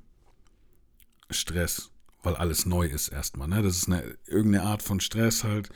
Stress, 1.30 1.92
weil 2.24 2.36
alles 2.36 2.66
neu 2.66 2.88
ist 2.88 3.10
erstmal. 3.10 3.48
Ne? 3.48 3.62
Das 3.62 3.78
ist 3.78 3.88
eine, 3.88 4.18
irgendeine 4.26 4.66
Art 4.66 4.82
von 4.82 5.00
Stress 5.00 5.44
halt, 5.44 5.70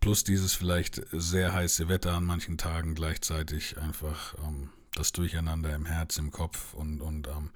plus 0.00 0.24
dieses 0.24 0.54
vielleicht 0.54 1.02
sehr 1.12 1.52
heiße 1.52 1.88
Wetter 1.88 2.14
an 2.14 2.24
manchen 2.24 2.58
Tagen 2.58 2.94
gleichzeitig 2.94 3.78
einfach. 3.78 4.34
Ähm, 4.46 4.70
das 4.94 5.12
Durcheinander 5.12 5.74
im 5.74 5.86
Herz, 5.86 6.18
im 6.18 6.30
Kopf 6.30 6.74
und, 6.74 7.00
und 7.00 7.28
ähm, 7.28 7.50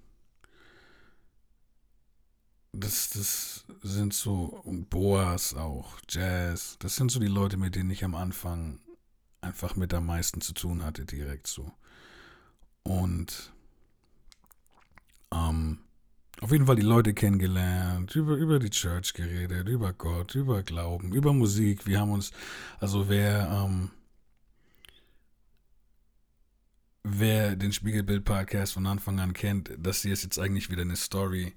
Das, 2.73 3.11
das 3.11 3.65
sind 3.83 4.15
so, 4.15 4.45
und 4.65 4.91
Boas 4.91 5.55
auch, 5.55 5.99
Jazz. 6.09 6.77
Das 6.79 6.97
sind 6.97 7.11
so 7.11 7.19
die 7.19 7.27
Leute, 7.27 7.57
mit 7.57 7.75
denen 7.75 7.91
ich 7.91 8.05
am 8.05 8.15
Anfang 8.15 8.79
einfach 9.41 9.77
mit 9.77 9.93
am 9.93 10.07
meisten 10.07 10.41
zu 10.41 10.53
tun 10.53 10.85
hatte, 10.85 11.05
direkt 11.05 11.47
so. 11.47 11.73
Und 12.83 13.53
ähm, 15.33 15.81
auf 16.41 16.53
jeden 16.53 16.67
Fall 16.67 16.77
die 16.77 16.83
Leute 16.83 17.13
kennengelernt, 17.13 18.15
über, 18.15 18.35
über 18.37 18.59
die 18.59 18.71
Church 18.71 19.15
geredet, 19.15 19.69
über 19.69 19.93
Gott, 19.93 20.35
über 20.35 20.63
Glauben, 20.63 21.13
über 21.13 21.33
Musik. 21.33 21.87
Wir 21.87 22.01
haben 22.01 22.13
uns, 22.13 22.31
also 22.79 23.09
wer, 23.09 23.51
ähm, 23.51 23.91
wer 27.03 27.57
den 27.57 27.73
Spiegelbild-Podcast 27.73 28.73
von 28.73 28.87
Anfang 28.87 29.21
an 29.21 29.35
kennt, 29.35 29.71
das 29.77 30.03
hier 30.03 30.13
ist 30.13 30.23
jetzt 30.23 30.39
eigentlich 30.39 30.71
wieder 30.71 30.83
eine 30.83 30.97
Story, 30.97 31.55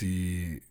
die, 0.00 0.62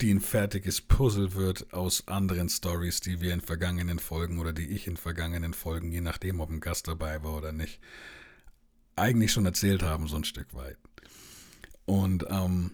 die 0.00 0.12
ein 0.12 0.20
fertiges 0.20 0.80
Puzzle 0.80 1.34
wird 1.34 1.72
aus 1.72 2.08
anderen 2.08 2.48
Stories, 2.48 3.00
die 3.00 3.20
wir 3.20 3.32
in 3.32 3.40
vergangenen 3.40 3.98
Folgen 3.98 4.38
oder 4.38 4.52
die 4.52 4.68
ich 4.68 4.86
in 4.86 4.96
vergangenen 4.96 5.54
Folgen, 5.54 5.92
je 5.92 6.00
nachdem, 6.00 6.40
ob 6.40 6.50
ein 6.50 6.60
Gast 6.60 6.88
dabei 6.88 7.22
war 7.22 7.36
oder 7.36 7.52
nicht, 7.52 7.80
eigentlich 8.96 9.32
schon 9.32 9.46
erzählt 9.46 9.82
haben, 9.82 10.08
so 10.08 10.16
ein 10.16 10.24
Stück 10.24 10.54
weit. 10.54 10.76
Und 11.86 12.26
ähm, 12.28 12.72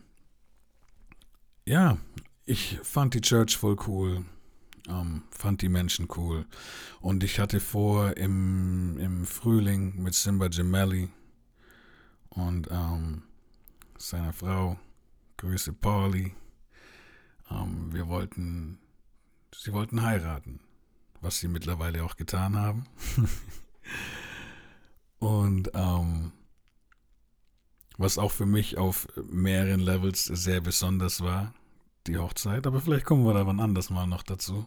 ja, 1.67 1.99
ich 2.45 2.79
fand 2.83 3.15
die 3.15 3.21
Church 3.21 3.57
voll 3.57 3.77
cool, 3.87 4.25
ähm, 4.89 5.23
fand 5.31 5.63
die 5.63 5.69
Menschen 5.69 6.09
cool. 6.17 6.47
Und 7.01 7.23
ich 7.23 7.39
hatte 7.39 7.61
vor, 7.61 8.17
im, 8.17 8.99
im 8.99 9.27
Frühling 9.27 10.03
mit 10.03 10.15
Simba 10.15 10.49
Gemelli 10.49 11.11
und 12.31 12.69
ähm, 12.71 13.23
seiner 13.99 14.33
Frau, 14.33 14.79
Grüße 15.37 15.73
Pauli, 15.73 16.35
ähm, 17.51 17.93
wir 17.93 18.09
wollten, 18.09 18.79
sie 19.55 19.73
wollten 19.73 20.03
heiraten, 20.03 20.61
was 21.21 21.39
sie 21.39 21.49
mittlerweile 21.49 22.05
auch 22.05 22.17
getan 22.17 22.57
haben. 22.57 22.87
und 25.19 25.71
ähm, 25.75 26.33
was 27.97 28.19
auch 28.19 28.31
für 28.31 28.47
mich 28.47 28.79
auf 28.79 29.09
mehreren 29.29 29.81
Levels 29.81 30.25
sehr 30.25 30.61
besonders 30.61 31.21
war, 31.21 31.53
die 32.07 32.17
Hochzeit. 32.17 32.67
Aber 32.67 32.81
vielleicht 32.81 33.05
kommen 33.05 33.25
wir 33.25 33.35
da 33.35 33.47
wann 33.47 33.61
anders 33.61 33.91
mal 33.91 34.07
noch 34.07 34.23
dazu. 34.23 34.67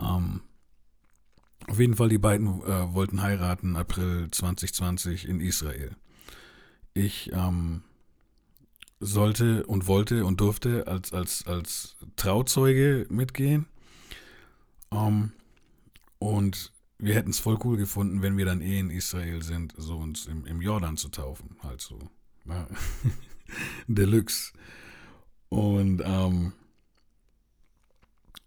Ähm, 0.00 0.40
auf 1.66 1.78
jeden 1.78 1.96
Fall, 1.96 2.08
die 2.08 2.18
beiden 2.18 2.62
äh, 2.62 2.94
wollten 2.94 3.20
heiraten 3.20 3.76
April 3.76 4.30
2020 4.30 5.28
in 5.28 5.40
Israel. 5.40 5.94
Ich 6.94 7.30
ähm, 7.32 7.82
sollte 9.00 9.64
und 9.66 9.86
wollte 9.86 10.24
und 10.24 10.40
durfte 10.40 10.86
als, 10.86 11.12
als, 11.12 11.46
als 11.46 11.96
Trauzeuge 12.16 13.06
mitgehen. 13.10 13.66
Ähm, 14.90 15.32
und 16.18 16.72
wir 16.98 17.14
hätten 17.14 17.30
es 17.30 17.38
voll 17.38 17.58
cool 17.64 17.76
gefunden, 17.76 18.22
wenn 18.22 18.36
wir 18.36 18.44
dann 18.44 18.60
eh 18.60 18.78
in 18.78 18.90
Israel 18.90 19.42
sind, 19.42 19.72
so 19.76 19.98
uns 19.98 20.26
im, 20.26 20.46
im 20.46 20.60
Jordan 20.60 20.96
zu 20.96 21.08
taufen. 21.08 21.56
Halt 21.62 21.80
so 21.80 21.98
Deluxe. 23.86 24.52
Und 25.48 26.02
ähm, 26.04 26.52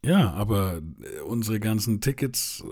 ja, 0.04 0.32
aber 0.32 0.82
unsere 1.26 1.60
ganzen 1.60 2.02
Tickets, 2.02 2.64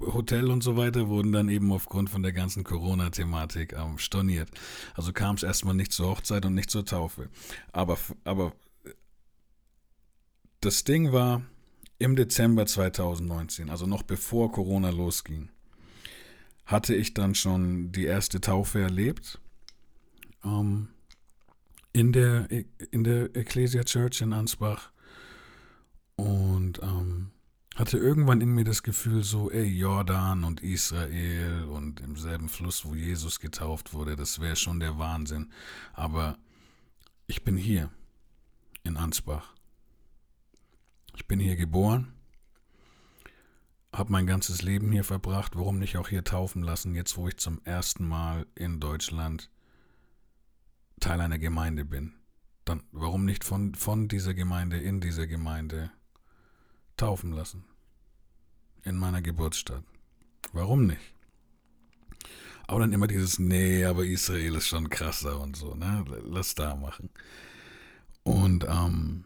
Hotel 0.00 0.50
und 0.50 0.62
so 0.62 0.76
weiter 0.76 1.08
wurden 1.08 1.32
dann 1.32 1.48
eben 1.48 1.72
aufgrund 1.72 2.10
von 2.10 2.22
der 2.22 2.32
ganzen 2.32 2.64
Corona-Thematik 2.64 3.72
ähm, 3.72 3.98
storniert. 3.98 4.50
Also 4.94 5.12
kam 5.12 5.36
es 5.36 5.42
erstmal 5.42 5.74
nicht 5.74 5.92
zur 5.92 6.10
Hochzeit 6.10 6.44
und 6.44 6.54
nicht 6.54 6.70
zur 6.70 6.84
Taufe. 6.84 7.28
Aber, 7.72 7.98
aber 8.24 8.52
das 10.60 10.84
Ding 10.84 11.12
war 11.12 11.42
im 11.98 12.16
Dezember 12.16 12.66
2019, 12.66 13.70
also 13.70 13.86
noch 13.86 14.02
bevor 14.02 14.52
Corona 14.52 14.90
losging, 14.90 15.48
hatte 16.66 16.94
ich 16.94 17.14
dann 17.14 17.34
schon 17.34 17.90
die 17.92 18.04
erste 18.04 18.40
Taufe 18.40 18.80
erlebt 18.80 19.40
ähm, 20.44 20.88
in, 21.92 22.12
der, 22.12 22.48
in 22.90 23.04
der 23.04 23.34
Ecclesia 23.34 23.84
Church 23.84 24.20
in 24.20 24.32
Ansbach 24.32 24.92
und 26.20 26.80
ähm, 26.82 27.30
hatte 27.76 27.96
irgendwann 27.98 28.40
in 28.40 28.50
mir 28.50 28.64
das 28.64 28.82
Gefühl 28.82 29.24
so, 29.24 29.50
ey, 29.50 29.64
Jordan 29.64 30.44
und 30.44 30.62
Israel 30.62 31.64
und 31.64 32.00
im 32.00 32.16
selben 32.16 32.48
Fluss, 32.48 32.84
wo 32.84 32.94
Jesus 32.94 33.40
getauft 33.40 33.94
wurde, 33.94 34.16
das 34.16 34.40
wäre 34.40 34.56
schon 34.56 34.80
der 34.80 34.98
Wahnsinn. 34.98 35.50
Aber 35.94 36.36
ich 37.26 37.42
bin 37.42 37.56
hier 37.56 37.90
in 38.84 38.96
Ansbach. 38.96 39.54
Ich 41.16 41.26
bin 41.26 41.40
hier 41.40 41.56
geboren, 41.56 42.12
habe 43.94 44.12
mein 44.12 44.26
ganzes 44.26 44.62
Leben 44.62 44.92
hier 44.92 45.04
verbracht. 45.04 45.56
Warum 45.56 45.78
nicht 45.78 45.96
auch 45.96 46.08
hier 46.08 46.24
taufen 46.24 46.62
lassen, 46.62 46.94
jetzt 46.94 47.16
wo 47.16 47.28
ich 47.28 47.38
zum 47.38 47.60
ersten 47.64 48.06
Mal 48.06 48.46
in 48.54 48.80
Deutschland 48.80 49.50
Teil 51.00 51.20
einer 51.20 51.38
Gemeinde 51.38 51.84
bin, 51.84 52.12
dann 52.64 52.82
warum 52.92 53.24
nicht 53.24 53.42
von, 53.42 53.74
von 53.74 54.08
dieser 54.08 54.34
Gemeinde 54.34 54.78
in 54.78 55.00
dieser 55.00 55.26
Gemeinde 55.26 55.90
taufen 57.00 57.32
lassen? 57.32 57.64
In 58.82 58.96
meiner 58.96 59.22
Geburtsstadt. 59.22 59.84
Warum 60.52 60.86
nicht? 60.86 61.14
Aber 62.66 62.80
dann 62.80 62.92
immer 62.92 63.06
dieses, 63.06 63.38
nee, 63.38 63.84
aber 63.84 64.04
Israel 64.04 64.54
ist 64.54 64.68
schon 64.68 64.90
krasser 64.90 65.40
und 65.40 65.56
so, 65.56 65.74
ne? 65.74 66.04
Lass 66.24 66.54
da 66.54 66.76
machen. 66.76 67.10
Und 68.22 68.64
ähm, 68.68 69.24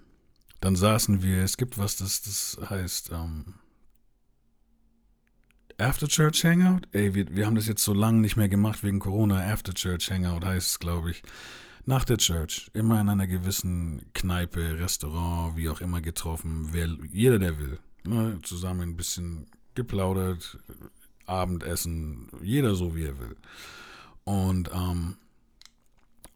dann 0.61 0.77
saßen 0.77 1.23
wir, 1.23 1.43
es 1.43 1.57
gibt 1.57 1.77
was, 1.77 1.97
das, 1.97 2.23
das 2.23 2.59
heißt 2.71 3.11
ähm, 3.13 3.55
After 5.77 6.09
Church 6.09 6.45
Hangout. 6.45 6.89
Ey, 6.93 7.15
wir, 7.15 7.35
wir 7.35 7.47
haben 7.47 7.57
das 7.57 7.67
jetzt 7.67 7.85
so 7.85 7.93
lange 7.93 8.21
nicht 8.21 8.37
mehr 8.37 8.49
gemacht 8.49 8.83
wegen 8.83 9.01
Corona. 9.01 9.45
After 9.53 9.75
Church 9.75 10.11
Hangout 10.11 10.47
heißt 10.47 10.69
es, 10.69 10.79
glaube 10.79 11.11
ich 11.11 11.23
nach 11.87 12.05
der 12.05 12.19
Church 12.19 12.71
immer 12.73 13.01
in 13.01 13.09
einer 13.09 13.27
gewissen 13.27 14.07
Kneipe, 14.15 14.79
Restaurant, 14.79 15.57
wie 15.57 15.69
auch 15.69 15.81
immer 15.81 16.01
getroffen, 16.01 16.69
wer, 16.73 16.89
jeder 17.13 17.39
der 17.39 17.59
will. 17.59 17.79
Ne, 18.05 18.39
zusammen 18.43 18.91
ein 18.91 18.97
bisschen 18.97 19.47
geplaudert, 19.75 20.59
Abendessen, 21.27 22.29
jeder 22.43 22.75
so 22.75 22.95
wie 22.95 23.05
er 23.05 23.19
will. 23.19 23.37
Und 24.25 24.71
ähm, 24.73 25.17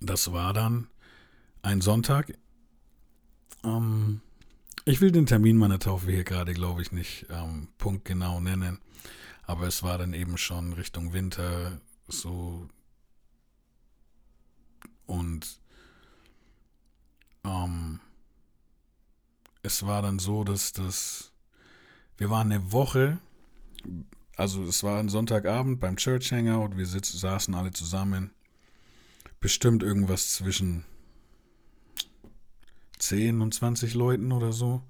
das 0.00 0.32
war 0.32 0.52
dann 0.52 0.88
ein 1.62 1.80
Sonntag. 1.80 2.34
Ähm, 3.64 4.20
ich 4.84 5.00
will 5.00 5.11
den 5.11 5.26
Termin 5.26 5.58
meiner 5.58 5.78
Taufe 5.78 6.11
hier 6.11 6.24
gerade, 6.24 6.54
glaube 6.54 6.82
ich, 6.82 6.92
nicht 6.92 7.26
ähm, 7.30 7.68
punktgenau 7.78 8.40
nennen. 8.40 8.78
Aber 9.42 9.66
es 9.66 9.82
war 9.82 9.98
dann 9.98 10.12
eben 10.12 10.38
schon 10.38 10.72
Richtung 10.74 11.12
Winter, 11.12 11.80
so 12.06 12.68
und 15.09 15.59
ähm, 17.44 17.99
es 19.62 19.85
war 19.85 20.03
dann 20.03 20.18
so, 20.18 20.44
dass 20.44 20.73
das, 20.73 21.33
wir 22.18 22.31
waren 22.31 22.53
eine 22.53 22.73
Woche, 22.73 23.18
also 24.37 24.62
es 24.64 24.83
war 24.83 25.01
ein 25.01 25.09
Sonntagabend 25.09 25.81
beim 25.81 25.97
Church 25.97 26.31
Hangout, 26.31 26.77
wir 26.77 26.87
sitz, 26.87 27.11
saßen 27.12 27.55
alle 27.55 27.73
zusammen, 27.73 28.31
bestimmt 29.40 29.83
irgendwas 29.83 30.35
zwischen 30.35 30.85
10 32.99 33.40
und 33.40 33.55
20 33.55 33.94
Leuten 33.94 34.31
oder 34.31 34.53
so, 34.53 34.83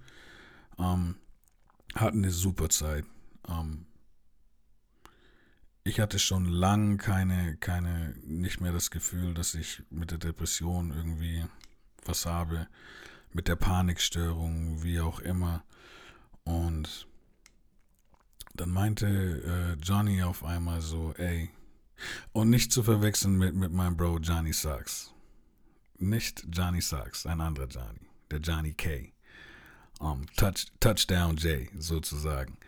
ähm, 0.79 1.15
hatten 1.95 2.25
eine 2.25 2.33
super 2.33 2.69
Zeit. 2.71 3.05
Ähm, 3.49 3.87
ich 5.89 6.01
hatte 6.01 6.19
schon 6.19 6.45
lang 6.45 6.99
keine, 6.99 7.57
keine, 7.57 8.15
nicht 8.23 8.61
mehr 8.61 8.73
das 8.73 8.91
Gefühl, 8.91 9.33
dass 9.33 9.55
ich 9.55 9.83
mit 9.89 10.11
der 10.11 10.19
Depression 10.19 10.93
irgendwie 10.95 11.45
was 12.05 12.27
habe, 12.27 12.69
mit 13.33 13.49
der 13.49 13.57
Panikstörung, 13.57 14.83
wie 14.83 15.01
auch 15.01 15.21
immer. 15.21 15.65
Und 16.45 17.09
dann 18.55 18.71
meinte 18.71 19.07
äh, 19.07 19.83
Johnny 19.83 20.23
auf 20.23 20.45
einmal 20.45 20.83
so, 20.83 21.15
ey, 21.17 21.51
und 22.33 22.51
nicht 22.51 22.71
zu 22.71 22.83
verwechseln 22.83 23.39
mit, 23.39 23.55
mit 23.55 23.73
meinem 23.73 23.97
Bro 23.97 24.19
Johnny 24.19 24.53
Sachs. 24.53 25.15
Nicht 25.97 26.47
Johnny 26.53 26.83
Sachs, 26.83 27.25
ein 27.25 27.41
anderer 27.41 27.67
Johnny, 27.67 28.11
der 28.31 28.41
Johnny 28.41 28.75
K. 28.75 29.13
Um, 30.01 30.27
Touch, 30.37 30.67
Touchdown 30.81 31.37
J, 31.39 31.69
sozusagen. 31.77 32.59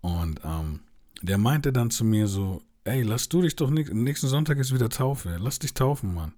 Und 0.00 0.44
um, 0.44 0.80
der 1.22 1.38
meinte 1.38 1.72
dann 1.72 1.90
zu 1.90 2.04
mir 2.04 2.26
so, 2.26 2.62
ey, 2.84 3.02
lass 3.02 3.28
du 3.28 3.42
dich 3.42 3.56
doch 3.56 3.70
nicht, 3.70 3.92
nächsten 3.92 4.28
Sonntag 4.28 4.58
ist 4.58 4.72
wieder 4.72 4.88
Taufe, 4.88 5.36
lass 5.40 5.58
dich 5.58 5.74
taufen, 5.74 6.14
Mann. 6.14 6.32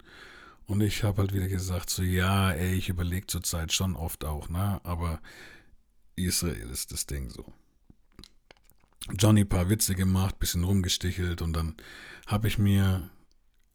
Und 0.66 0.80
ich 0.80 1.02
habe 1.02 1.22
halt 1.22 1.32
wieder 1.34 1.48
gesagt, 1.48 1.90
so, 1.90 2.02
ja, 2.02 2.52
ey, 2.52 2.74
ich 2.74 2.88
überlege 2.88 3.26
zurzeit 3.26 3.72
schon 3.72 3.96
oft 3.96 4.24
auch, 4.24 4.48
ne, 4.48 4.80
aber 4.84 5.20
Israel 6.16 6.70
ist 6.70 6.92
das 6.92 7.06
Ding 7.06 7.30
so. 7.30 7.44
Johnny 9.18 9.44
paar 9.44 9.68
Witze 9.68 9.94
gemacht, 9.94 10.38
bisschen 10.38 10.64
rumgestichelt 10.64 11.42
und 11.42 11.54
dann 11.54 11.74
habe 12.26 12.48
ich 12.48 12.58
mir 12.58 13.10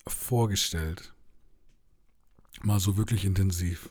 vorgestellt, 0.08 1.14
mal 2.62 2.80
so 2.80 2.96
wirklich 2.98 3.26
intensiv, 3.26 3.90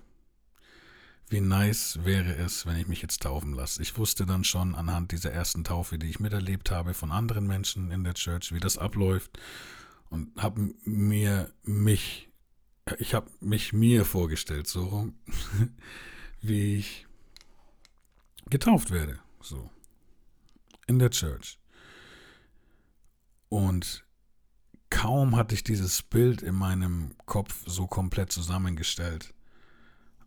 wie 1.28 1.40
nice 1.40 2.04
wäre 2.04 2.34
es, 2.36 2.66
wenn 2.66 2.76
ich 2.76 2.86
mich 2.86 3.02
jetzt 3.02 3.22
taufen 3.22 3.54
lasse. 3.54 3.82
Ich 3.82 3.96
wusste 3.96 4.26
dann 4.26 4.44
schon 4.44 4.74
anhand 4.74 5.12
dieser 5.12 5.32
ersten 5.32 5.64
Taufe, 5.64 5.98
die 5.98 6.08
ich 6.08 6.20
miterlebt 6.20 6.70
habe 6.70 6.94
von 6.94 7.10
anderen 7.10 7.46
Menschen 7.46 7.90
in 7.90 8.04
der 8.04 8.14
Church, 8.14 8.52
wie 8.52 8.60
das 8.60 8.78
abläuft 8.78 9.38
und 10.10 10.40
habe 10.40 10.74
mir 10.84 11.52
mich, 11.62 12.30
ich 12.98 13.14
habe 13.14 13.30
mich 13.40 13.72
mir 13.72 14.04
vorgestellt, 14.04 14.66
so 14.66 14.86
rum, 14.86 15.14
wie 16.40 16.76
ich 16.76 17.06
getauft 18.50 18.90
werde, 18.90 19.18
so 19.40 19.70
in 20.86 20.98
der 20.98 21.10
Church. 21.10 21.58
Und 23.48 24.04
kaum 24.90 25.36
hatte 25.36 25.54
ich 25.54 25.64
dieses 25.64 26.02
Bild 26.02 26.42
in 26.42 26.54
meinem 26.54 27.16
Kopf 27.26 27.64
so 27.66 27.86
komplett 27.86 28.30
zusammengestellt, 28.30 29.34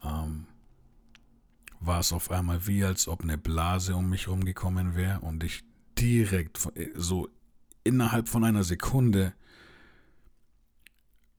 ähm, 0.03 0.47
war 1.79 1.99
es 1.99 2.11
auf 2.11 2.31
einmal 2.31 2.67
wie, 2.67 2.83
als 2.83 3.07
ob 3.07 3.23
eine 3.23 3.37
Blase 3.37 3.95
um 3.95 4.09
mich 4.09 4.27
rumgekommen 4.27 4.95
wäre 4.95 5.19
und 5.19 5.43
ich 5.43 5.63
direkt 5.97 6.65
äh, 6.75 6.89
so 6.95 7.29
innerhalb 7.83 8.27
von 8.27 8.43
einer 8.43 8.63
Sekunde 8.63 9.33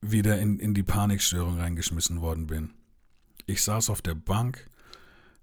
wieder 0.01 0.39
in, 0.39 0.59
in 0.59 0.75
die 0.75 0.83
Panikstörung 0.83 1.59
reingeschmissen 1.59 2.21
worden 2.21 2.47
bin. 2.47 2.71
Ich 3.47 3.63
saß 3.63 3.91
auf 3.91 4.03
der 4.03 4.15
Bank, 4.15 4.71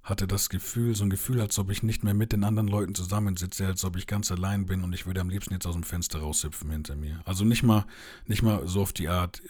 hatte 0.01 0.27
das 0.27 0.49
Gefühl, 0.49 0.95
so 0.95 1.03
ein 1.03 1.09
Gefühl, 1.09 1.41
als 1.41 1.57
ob 1.57 1.71
ich 1.71 1.81
nicht 1.81 2.03
mehr 2.03 2.13
mit 2.13 2.31
den 2.31 2.43
anderen 2.43 2.67
Leuten 2.67 2.93
zusammensitze, 2.93 3.65
als 3.65 3.83
ob 3.83 3.97
ich 3.97 4.05
ganz 4.05 4.31
allein 4.31 4.67
bin 4.67 4.83
und 4.83 4.93
ich 4.93 5.07
würde 5.07 5.19
am 5.19 5.29
liebsten 5.29 5.53
jetzt 5.53 5.65
aus 5.65 5.73
dem 5.73 5.83
Fenster 5.83 6.19
raushüpfen 6.19 6.69
hinter 6.69 6.95
mir. 6.95 7.21
Also 7.25 7.43
nicht 7.43 7.63
mal, 7.63 7.85
nicht 8.27 8.43
mal 8.43 8.67
so 8.67 8.81
auf 8.81 8.93
die 8.93 9.09
Art, 9.09 9.41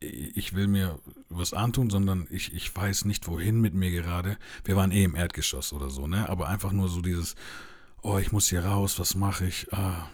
ich 0.00 0.54
will 0.54 0.66
mir 0.66 0.98
was 1.28 1.52
antun, 1.52 1.90
sondern 1.90 2.26
ich, 2.30 2.52
ich 2.54 2.74
weiß 2.74 3.06
nicht, 3.06 3.26
wohin 3.28 3.60
mit 3.60 3.74
mir 3.74 3.90
gerade. 3.90 4.36
Wir 4.64 4.76
waren 4.76 4.92
eh 4.92 5.04
im 5.04 5.14
Erdgeschoss 5.14 5.72
oder 5.72 5.90
so, 5.90 6.06
ne? 6.06 6.28
Aber 6.28 6.48
einfach 6.48 6.72
nur 6.72 6.88
so 6.88 7.00
dieses, 7.00 7.34
oh, 8.02 8.18
ich 8.18 8.32
muss 8.32 8.48
hier 8.48 8.64
raus, 8.64 8.98
was 8.98 9.14
mache 9.14 9.46
ich? 9.46 9.72
Ah. 9.72 10.08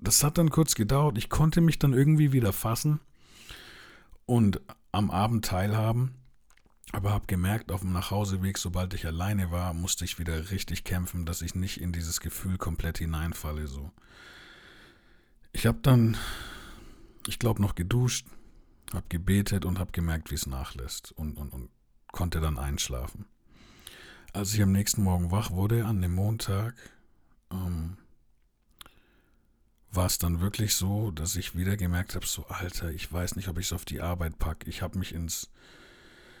Das 0.00 0.22
hat 0.22 0.36
dann 0.36 0.50
kurz 0.50 0.74
gedauert. 0.74 1.16
Ich 1.16 1.30
konnte 1.30 1.62
mich 1.62 1.78
dann 1.78 1.94
irgendwie 1.94 2.32
wieder 2.32 2.52
fassen 2.52 3.00
und 4.26 4.60
am 4.92 5.10
Abend 5.10 5.44
teilhaben. 5.44 6.14
Aber 6.92 7.12
habe 7.12 7.26
gemerkt, 7.28 7.70
auf 7.70 7.80
dem 7.80 7.92
Nachhauseweg, 7.92 8.58
sobald 8.58 8.92
ich 8.94 9.06
alleine 9.06 9.52
war, 9.52 9.72
musste 9.72 10.04
ich 10.04 10.18
wieder 10.18 10.50
richtig 10.50 10.82
kämpfen, 10.82 11.24
dass 11.24 11.40
ich 11.40 11.54
nicht 11.54 11.80
in 11.80 11.92
dieses 11.92 12.20
Gefühl 12.20 12.58
komplett 12.58 12.98
hineinfalle. 12.98 13.68
So. 13.68 13.92
Ich 15.52 15.66
habe 15.66 15.78
dann, 15.82 16.16
ich 17.28 17.38
glaube, 17.38 17.62
noch 17.62 17.76
geduscht, 17.76 18.26
hab 18.92 19.08
gebetet 19.08 19.64
und 19.64 19.78
hab 19.78 19.92
gemerkt, 19.92 20.30
wie 20.30 20.34
es 20.34 20.46
nachlässt 20.46 21.12
und, 21.12 21.36
und, 21.36 21.50
und 21.52 21.70
konnte 22.12 22.40
dann 22.40 22.58
einschlafen. 22.58 23.26
Als 24.32 24.54
ich 24.54 24.62
am 24.62 24.72
nächsten 24.72 25.02
Morgen 25.02 25.30
wach 25.30 25.50
wurde, 25.50 25.84
an 25.84 26.00
dem 26.00 26.14
Montag, 26.14 26.74
ähm, 27.50 27.96
war 29.92 30.06
es 30.06 30.18
dann 30.18 30.40
wirklich 30.40 30.74
so, 30.76 31.10
dass 31.10 31.36
ich 31.36 31.56
wieder 31.56 31.76
gemerkt 31.76 32.14
habe, 32.14 32.26
so 32.26 32.46
Alter, 32.46 32.90
ich 32.90 33.12
weiß 33.12 33.36
nicht, 33.36 33.48
ob 33.48 33.58
ich 33.58 33.66
es 33.66 33.72
auf 33.72 33.84
die 33.84 34.00
Arbeit 34.00 34.38
packe. 34.38 34.68
Ich 34.70 34.82
habe 34.82 34.98
mich 34.98 35.12
ins, 35.12 35.50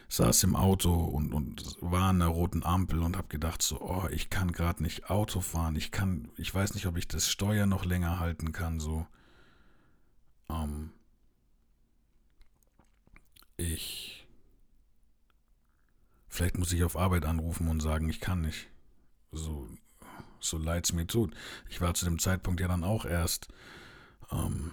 saß 0.08 0.44
im 0.44 0.54
Auto 0.54 0.94
und, 0.94 1.32
und 1.32 1.76
war 1.80 2.10
an 2.10 2.20
der 2.20 2.28
roten 2.28 2.62
Ampel 2.64 3.00
und 3.00 3.16
habe 3.16 3.28
gedacht, 3.28 3.60
so, 3.60 3.80
oh, 3.80 4.06
ich 4.10 4.30
kann 4.30 4.52
gerade 4.52 4.82
nicht 4.82 5.10
Auto 5.10 5.40
fahren. 5.40 5.74
Ich 5.74 5.90
kann, 5.90 6.30
ich 6.36 6.54
weiß 6.54 6.74
nicht, 6.74 6.86
ob 6.86 6.96
ich 6.96 7.08
das 7.08 7.28
Steuer 7.28 7.66
noch 7.66 7.84
länger 7.84 8.20
halten 8.20 8.52
kann, 8.52 8.78
so. 8.78 9.06
Ähm, 10.48 10.92
ich. 13.60 14.26
Vielleicht 16.28 16.58
muss 16.58 16.72
ich 16.72 16.84
auf 16.84 16.96
Arbeit 16.96 17.24
anrufen 17.24 17.68
und 17.68 17.80
sagen, 17.80 18.08
ich 18.08 18.20
kann 18.20 18.42
nicht. 18.42 18.68
So, 19.32 19.68
so 20.40 20.58
leid 20.58 20.86
es 20.86 20.92
mir 20.92 21.06
tut. 21.06 21.34
Ich 21.68 21.80
war 21.80 21.94
zu 21.94 22.04
dem 22.04 22.18
Zeitpunkt 22.18 22.60
ja 22.60 22.68
dann 22.68 22.84
auch 22.84 23.04
erst 23.04 23.48
ähm, 24.32 24.72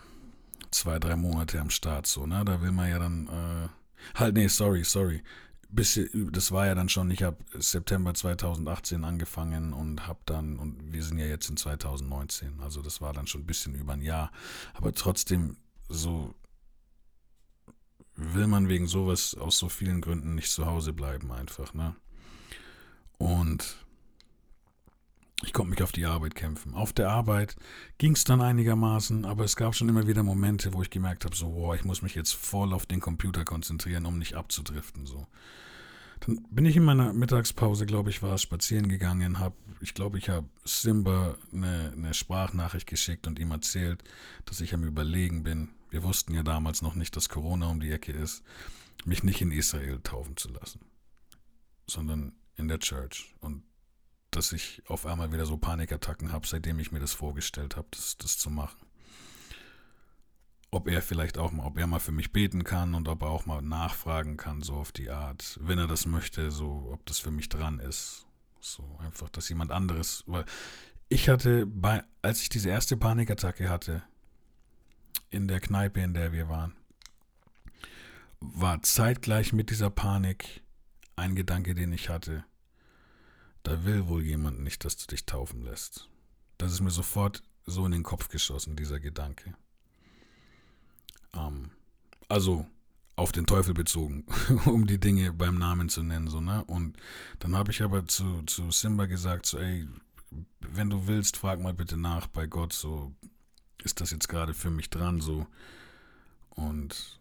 zwei, 0.72 1.00
drei 1.00 1.16
Monate 1.16 1.60
am 1.60 1.70
Start, 1.70 2.08
so, 2.08 2.26
ne? 2.26 2.44
Da 2.46 2.62
will 2.62 2.72
man 2.72 2.90
ja 2.90 3.00
dann, 3.00 3.28
äh, 3.28 4.20
halt, 4.20 4.36
nee, 4.36 4.48
sorry, 4.48 4.84
sorry. 4.84 5.24
Bis, 5.70 6.00
das 6.14 6.52
war 6.54 6.66
ja 6.66 6.76
dann 6.76 6.88
schon, 6.88 7.12
ich 7.12 7.24
habe 7.24 7.38
September 7.54 8.14
2018 8.14 9.04
angefangen 9.04 9.74
und 9.74 10.08
habe 10.08 10.20
dann, 10.26 10.58
und 10.58 10.94
wir 10.94 11.04
sind 11.04 11.18
ja 11.18 11.26
jetzt 11.26 11.50
in 11.50 11.58
2019, 11.58 12.62
also 12.62 12.82
das 12.82 13.02
war 13.02 13.12
dann 13.12 13.28
schon 13.28 13.42
ein 13.42 13.48
bisschen 13.48 13.76
über 13.76 13.94
ein 13.94 14.02
Jahr. 14.02 14.32
Aber 14.74 14.94
trotzdem, 14.94 15.58
so 15.90 16.34
will 18.18 18.48
man 18.48 18.68
wegen 18.68 18.88
sowas 18.88 19.36
aus 19.36 19.58
so 19.58 19.70
vielen 19.70 20.02
Gründen 20.02 20.36
nicht 20.36 20.52
zu 20.52 20.66
Hause 20.66 20.92
bleiben 20.92 21.32
einfach, 21.32 21.74
ne? 21.74 21.96
Und 23.18 23.78
ich 25.44 25.54
konnte 25.54 25.70
mich 25.70 25.84
auf 25.84 25.92
die 25.92 26.06
Arbeit 26.06 26.34
kämpfen. 26.34 26.74
Auf 26.74 26.94
der 26.94 27.10
Arbeit 27.10 27.56
ging 28.00 28.14
es 28.14 28.24
dann 28.24 28.42
einigermaßen, 28.42 29.24
aber 29.24 29.44
es 29.44 29.56
gab 29.56 29.76
schon 29.76 29.88
immer 29.88 30.08
wieder 30.08 30.24
Momente, 30.24 30.74
wo 30.74 30.82
ich 30.82 30.90
gemerkt 30.90 31.26
habe, 31.26 31.36
so, 31.36 31.50
boah, 31.50 31.76
ich 31.76 31.86
muss 31.86 32.02
mich 32.02 32.16
jetzt 32.16 32.34
voll 32.34 32.74
auf 32.74 32.88
den 32.88 33.00
Computer 33.00 33.46
konzentrieren, 33.46 34.08
um 34.08 34.18
nicht 34.18 34.34
abzudriften, 34.34 35.06
so. 35.06 35.28
Dann 36.22 36.44
bin 36.50 36.66
ich 36.66 36.76
in 36.76 36.84
meiner 36.84 37.14
Mittagspause, 37.14 37.86
glaube 37.86 38.10
ich, 38.10 38.24
war 38.24 38.36
spazieren 38.40 38.90
gegangen, 38.90 39.38
habe, 39.38 39.56
ich 39.82 39.94
glaube, 39.94 40.18
ich 40.18 40.30
habe 40.30 40.48
Simba 40.66 41.38
eine, 41.54 41.94
eine 41.96 42.14
Sprachnachricht 42.14 42.88
geschickt 42.88 43.28
und 43.28 43.40
ihm 43.40 43.52
erzählt, 43.52 44.04
dass 44.46 44.62
ich 44.62 44.74
am 44.74 44.84
Überlegen 44.84 45.44
bin, 45.44 45.70
wir 45.90 46.04
wussten 46.04 46.34
ja 46.34 46.44
damals 46.44 46.82
noch 46.82 46.96
nicht, 46.96 47.16
dass 47.16 47.30
Corona 47.30 47.68
um 47.70 47.80
die 47.80 47.92
Ecke 47.92 48.12
ist, 48.12 48.44
mich 49.06 49.24
nicht 49.24 49.42
in 49.42 49.52
Israel 49.52 50.00
taufen 50.02 50.36
zu 50.36 50.50
lassen, 50.50 50.82
sondern 51.88 52.34
in 52.56 52.68
der 52.68 52.80
Church. 52.80 53.34
Und 53.40 53.64
dass 54.32 54.52
ich 54.52 54.84
auf 54.88 55.06
einmal 55.06 55.32
wieder 55.32 55.46
so 55.46 55.58
Panikattacken 55.58 56.32
habe, 56.32 56.46
seitdem 56.46 56.80
ich 56.80 56.92
mir 56.92 57.00
das 57.00 57.14
vorgestellt 57.14 57.78
habe, 57.78 57.88
das, 57.92 58.18
das 58.18 58.38
zu 58.38 58.50
machen. 58.50 58.78
Ob 60.70 60.90
er 60.90 61.02
vielleicht 61.02 61.38
auch 61.38 61.52
mal, 61.54 61.66
ob 61.66 61.78
er 61.78 61.88
mal 61.88 62.00
für 62.00 62.12
mich 62.12 62.34
beten 62.34 62.66
kann 62.66 62.94
und 62.94 63.08
ob 63.08 63.22
er 63.22 63.30
auch 63.30 63.46
mal 63.46 63.62
nachfragen 63.62 64.36
kann, 64.36 64.62
so 64.62 64.74
auf 64.74 64.92
die 64.92 65.10
Art, 65.10 65.58
wenn 65.62 65.80
er 65.80 65.88
das 65.88 66.06
möchte, 66.06 66.52
so, 66.52 66.90
ob 66.92 67.06
das 67.06 67.20
für 67.20 67.32
mich 67.32 67.48
dran 67.48 67.80
ist. 67.80 68.27
So 68.74 68.98
einfach, 69.00 69.30
dass 69.30 69.50
jemand 69.50 69.72
anderes, 69.72 70.24
weil 70.28 70.46
ich 71.10 71.30
hatte 71.30 71.66
bei, 71.66 72.04
als 72.22 72.42
ich 72.42 72.50
diese 72.50 72.70
erste 72.70 72.98
Panikattacke 72.98 73.70
hatte, 73.70 74.04
in 75.30 75.48
der 75.48 75.60
Kneipe, 75.60 76.02
in 76.02 76.14
der 76.14 76.32
wir 76.32 76.50
waren, 76.50 76.76
war 78.40 78.82
zeitgleich 78.84 79.54
mit 79.54 79.70
dieser 79.70 79.90
Panik 79.90 80.62
ein 81.16 81.36
Gedanke, 81.36 81.76
den 81.76 81.92
ich 81.92 82.10
hatte. 82.10 82.46
Da 83.64 83.84
will 83.84 84.08
wohl 84.08 84.22
jemand 84.22 84.62
nicht, 84.62 84.86
dass 84.86 84.98
du 84.98 85.08
dich 85.08 85.26
taufen 85.26 85.62
lässt. 85.62 86.10
Das 86.58 86.72
ist 86.72 86.82
mir 86.82 86.92
sofort 86.92 87.44
so 87.66 87.86
in 87.86 87.92
den 87.92 88.04
Kopf 88.04 88.30
geschossen, 88.30 88.76
dieser 88.76 89.00
Gedanke. 89.00 89.56
Ähm, 91.34 91.72
also 92.30 92.66
auf 93.18 93.32
den 93.32 93.48
Teufel 93.48 93.74
bezogen, 93.74 94.26
um 94.66 94.88
die 94.88 95.00
Dinge 95.00 95.34
beim 95.34 95.58
Namen 95.58 95.90
zu 95.90 96.04
nennen, 96.04 96.28
so, 96.28 96.40
ne? 96.40 96.64
Und 96.66 96.96
dann 97.40 97.56
habe 97.56 97.72
ich 97.72 97.82
aber 97.82 98.08
zu, 98.08 98.44
zu 98.44 98.72
Simba 98.72 99.08
gesagt, 99.08 99.48
so, 99.48 99.58
ey, 99.58 99.88
wenn 100.62 100.90
du 100.90 101.08
willst, 101.08 101.36
frag 101.36 101.60
mal 101.60 101.74
bitte 101.74 101.98
nach 101.98 102.28
bei 102.28 102.46
Gott, 102.46 102.74
so, 102.74 103.12
ist 103.84 104.00
das 104.00 104.12
jetzt 104.12 104.30
gerade 104.30 104.54
für 104.54 104.70
mich 104.70 104.90
dran 104.92 105.20
so. 105.20 105.48
Und 106.52 107.20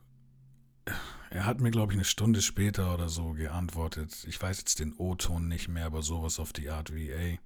er 1.31 1.47
hat 1.47 1.61
mir, 1.61 1.71
glaube 1.71 1.93
ich, 1.93 1.97
eine 1.97 2.05
Stunde 2.05 2.43
später 2.43 2.93
oder 2.93 3.09
so 3.09 3.33
geantwortet. 3.33 4.25
Ich 4.29 4.41
weiß 4.41 4.59
jetzt 4.59 4.79
den 4.79 4.95
O-Ton 4.99 5.49
nicht 5.49 5.69
mehr, 5.69 5.87
aber 5.87 6.03
sowas 6.03 6.39
auf 6.39 6.53
die 6.53 6.69
Art 6.69 6.95
wie, 6.95 7.11
ey, 7.11 7.41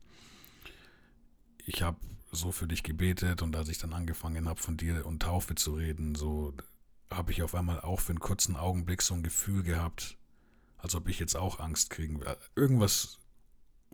ich 1.67 1.83
habe 1.83 1.99
so 2.33 2.51
für 2.51 2.67
dich 2.67 2.83
gebetet 2.83 3.43
und 3.43 3.55
als 3.55 3.69
ich 3.69 3.79
dann 3.79 3.93
angefangen 3.93 4.49
habe, 4.49 4.61
von 4.61 4.77
dir 4.77 5.07
und 5.07 5.23
Taufe 5.23 5.55
zu 5.55 5.75
reden, 5.75 6.17
so 6.17 6.53
habe 7.11 7.33
ich 7.33 7.43
auf 7.43 7.55
einmal 7.55 7.81
auch 7.81 8.01
für 8.01 8.11
einen 8.11 8.21
kurzen 8.21 8.57
Augenblick 8.57 9.03
so 9.03 9.15
ein 9.15 9.23
Gefühl 9.23 9.63
gehabt, 9.63 10.17
als 10.79 10.95
ob 10.95 11.09
ich 11.09 11.19
jetzt 11.19 11.37
auch 11.37 11.61
Angst 11.61 11.91
kriegen 11.91 12.21
will. 12.21 12.37
Irgendwas 12.55 13.19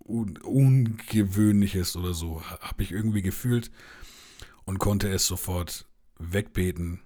Un 0.04 0.36
Ungewöhnliches 0.38 1.96
oder 1.96 2.14
so 2.14 2.42
habe 2.44 2.82
ich 2.82 2.92
irgendwie 2.92 3.22
gefühlt 3.22 3.70
und 4.64 4.78
konnte 4.78 5.08
es 5.08 5.26
sofort 5.26 5.86
wegbeten 6.18 7.00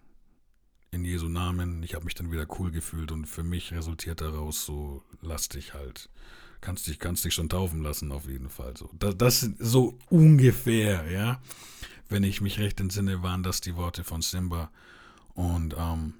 in 0.90 1.05
Jesu 1.05 1.29
Namen. 1.29 1.83
Ich 1.83 1.94
habe 1.94 2.05
mich 2.05 2.14
dann 2.14 2.33
wieder 2.33 2.46
cool 2.59 2.70
gefühlt 2.70 3.12
und 3.12 3.27
für 3.27 3.42
mich 3.42 3.73
resultiert 3.73 4.20
daraus 4.20 4.64
so, 4.64 5.03
lass 5.23 5.49
dich 5.49 5.73
halt, 5.73 6.11
kannst 6.61 6.88
dich, 6.88 6.99
kannst 6.99 7.25
dich 7.25 7.33
schon 7.33 7.49
taufen 7.49 7.83
lassen 7.83 8.12
auf 8.12 8.27
jeden 8.27 8.51
Fall. 8.51 8.77
So, 8.77 8.90
das, 8.99 9.16
das 9.16 9.40
so 9.59 9.99
ungefähr, 10.11 11.11
ja. 11.11 11.40
Wenn 12.09 12.25
ich 12.25 12.40
mich 12.40 12.59
recht 12.59 12.81
entsinne, 12.81 13.23
waren 13.23 13.44
das 13.44 13.61
die 13.61 13.77
Worte 13.77 14.03
von 14.03 14.20
Simba. 14.20 14.70
Und 15.40 15.74
ähm, 15.79 16.12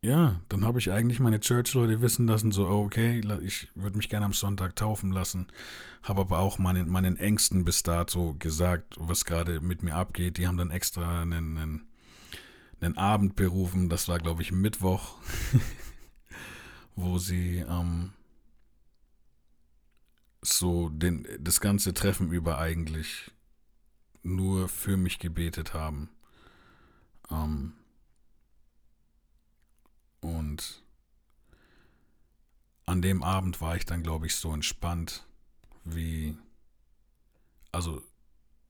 ja, 0.00 0.40
dann 0.48 0.64
habe 0.64 0.78
ich 0.78 0.90
eigentlich 0.90 1.20
meine 1.20 1.38
Church-Leute 1.38 2.00
wissen 2.00 2.26
lassen, 2.26 2.50
so, 2.50 2.66
okay, 2.66 3.20
ich 3.42 3.68
würde 3.74 3.98
mich 3.98 4.08
gerne 4.08 4.24
am 4.24 4.32
Sonntag 4.32 4.74
taufen 4.74 5.12
lassen. 5.12 5.48
Habe 6.02 6.22
aber 6.22 6.38
auch 6.38 6.58
meinen, 6.58 6.88
meinen 6.88 7.18
Ängsten 7.18 7.66
bis 7.66 7.82
dato 7.82 8.34
gesagt, 8.38 8.94
was 8.98 9.26
gerade 9.26 9.60
mit 9.60 9.82
mir 9.82 9.94
abgeht. 9.94 10.38
Die 10.38 10.46
haben 10.46 10.56
dann 10.56 10.70
extra 10.70 11.20
einen, 11.20 11.58
einen, 11.58 11.86
einen 12.80 12.96
Abend 12.96 13.36
berufen, 13.36 13.90
das 13.90 14.08
war, 14.08 14.18
glaube 14.18 14.40
ich, 14.40 14.50
Mittwoch, 14.50 15.16
wo 16.96 17.18
sie 17.18 17.58
ähm, 17.58 18.14
so 20.40 20.88
den, 20.88 21.28
das 21.38 21.60
ganze 21.60 21.92
Treffen 21.92 22.32
über 22.32 22.58
eigentlich 22.58 23.30
nur 24.22 24.70
für 24.70 24.96
mich 24.96 25.18
gebetet 25.18 25.74
haben. 25.74 26.08
Ähm, 27.32 27.72
und 30.20 30.82
an 32.86 33.02
dem 33.02 33.22
Abend 33.22 33.60
war 33.60 33.76
ich 33.76 33.86
dann, 33.86 34.02
glaube 34.02 34.26
ich, 34.26 34.36
so 34.36 34.52
entspannt 34.52 35.26
wie, 35.84 36.36
also 37.72 38.02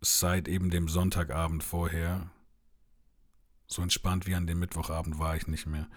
seit 0.01 0.49
eben 0.49 0.71
dem 0.71 0.89
Sonntagabend 0.89 1.63
vorher, 1.63 2.31
so 3.67 3.83
entspannt 3.83 4.27
wie 4.27 4.35
an 4.35 4.47
dem 4.47 4.59
Mittwochabend 4.59 5.19
war 5.19 5.37
ich 5.37 5.47
nicht 5.47 5.67
mehr. 5.67 5.89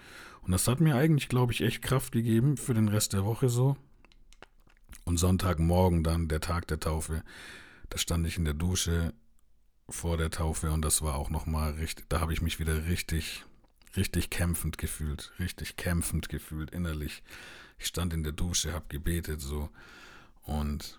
Und 0.42 0.52
das 0.52 0.66
hat 0.68 0.80
mir 0.80 0.96
eigentlich, 0.96 1.28
glaube 1.28 1.52
ich, 1.52 1.60
echt 1.60 1.82
Kraft 1.82 2.12
gegeben 2.12 2.56
für 2.56 2.74
den 2.74 2.88
Rest 2.88 3.12
der 3.12 3.24
Woche 3.24 3.48
so. 3.48 3.76
Und 5.04 5.18
Sonntagmorgen 5.18 6.02
dann, 6.02 6.28
der 6.28 6.40
Tag 6.40 6.66
der 6.68 6.80
Taufe, 6.80 7.22
da 7.90 7.98
stand 7.98 8.26
ich 8.26 8.38
in 8.38 8.44
der 8.44 8.54
Dusche 8.54 9.14
vor 9.88 10.16
der 10.16 10.30
Taufe 10.30 10.70
und 10.70 10.82
das 10.82 11.02
war 11.02 11.14
auch 11.14 11.30
nochmal 11.30 11.72
richtig, 11.72 12.06
da 12.08 12.20
habe 12.20 12.32
ich 12.32 12.42
mich 12.42 12.58
wieder 12.58 12.86
richtig 12.86 13.44
richtig 13.96 14.30
kämpfend 14.30 14.78
gefühlt, 14.78 15.32
richtig 15.38 15.76
kämpfend 15.76 16.28
gefühlt 16.28 16.70
innerlich. 16.70 17.22
Ich 17.78 17.86
stand 17.86 18.12
in 18.12 18.22
der 18.22 18.32
Dusche, 18.32 18.72
hab 18.72 18.88
gebetet 18.88 19.40
so 19.40 19.70
und 20.42 20.98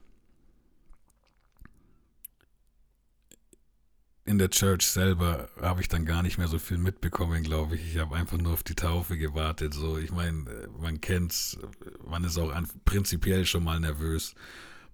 in 4.26 4.38
der 4.38 4.50
Church 4.50 4.86
selber 4.86 5.50
habe 5.62 5.80
ich 5.80 5.88
dann 5.88 6.06
gar 6.06 6.22
nicht 6.22 6.38
mehr 6.38 6.50
so 6.50 6.60
viel 6.60 6.78
mitbekommen, 6.78 7.44
glaube 7.44 7.76
ich. 7.76 7.94
Ich 7.94 7.98
habe 7.98 8.16
einfach 8.16 8.38
nur 8.38 8.52
auf 8.52 8.64
die 8.64 8.76
Taufe 8.76 9.18
gewartet. 9.18 9.74
So, 9.74 9.98
ich 9.98 10.12
meine, 10.12 10.68
man 10.78 11.00
kennt's, 11.00 11.58
man 12.06 12.26
ist 12.26 12.38
auch 12.38 12.54
prinzipiell 12.84 13.46
schon 13.46 13.64
mal 13.64 13.80
nervös. 13.80 14.36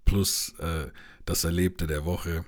Plus 0.04 0.54
äh, 0.60 0.86
das 1.24 1.42
Erlebte 1.42 1.88
der 1.88 2.04
Woche. 2.04 2.44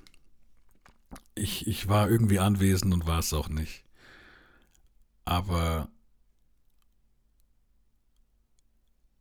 Ich, 1.37 1.67
ich 1.69 1.87
war 1.87 2.11
irgendwie 2.11 2.41
anwesend 2.41 2.93
und 2.93 3.07
war 3.07 3.21
es 3.21 3.33
auch 3.33 3.49
nicht. 3.49 3.85
Aber 5.25 5.89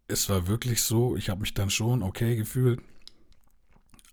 es 0.07 0.29
war 0.29 0.47
wirklich 0.47 0.81
so, 0.81 1.15
ich 1.15 1.29
habe 1.29 1.41
mich 1.41 1.53
dann 1.53 1.69
schon 1.69 2.03
okay 2.03 2.35
gefühlt. 2.35 2.81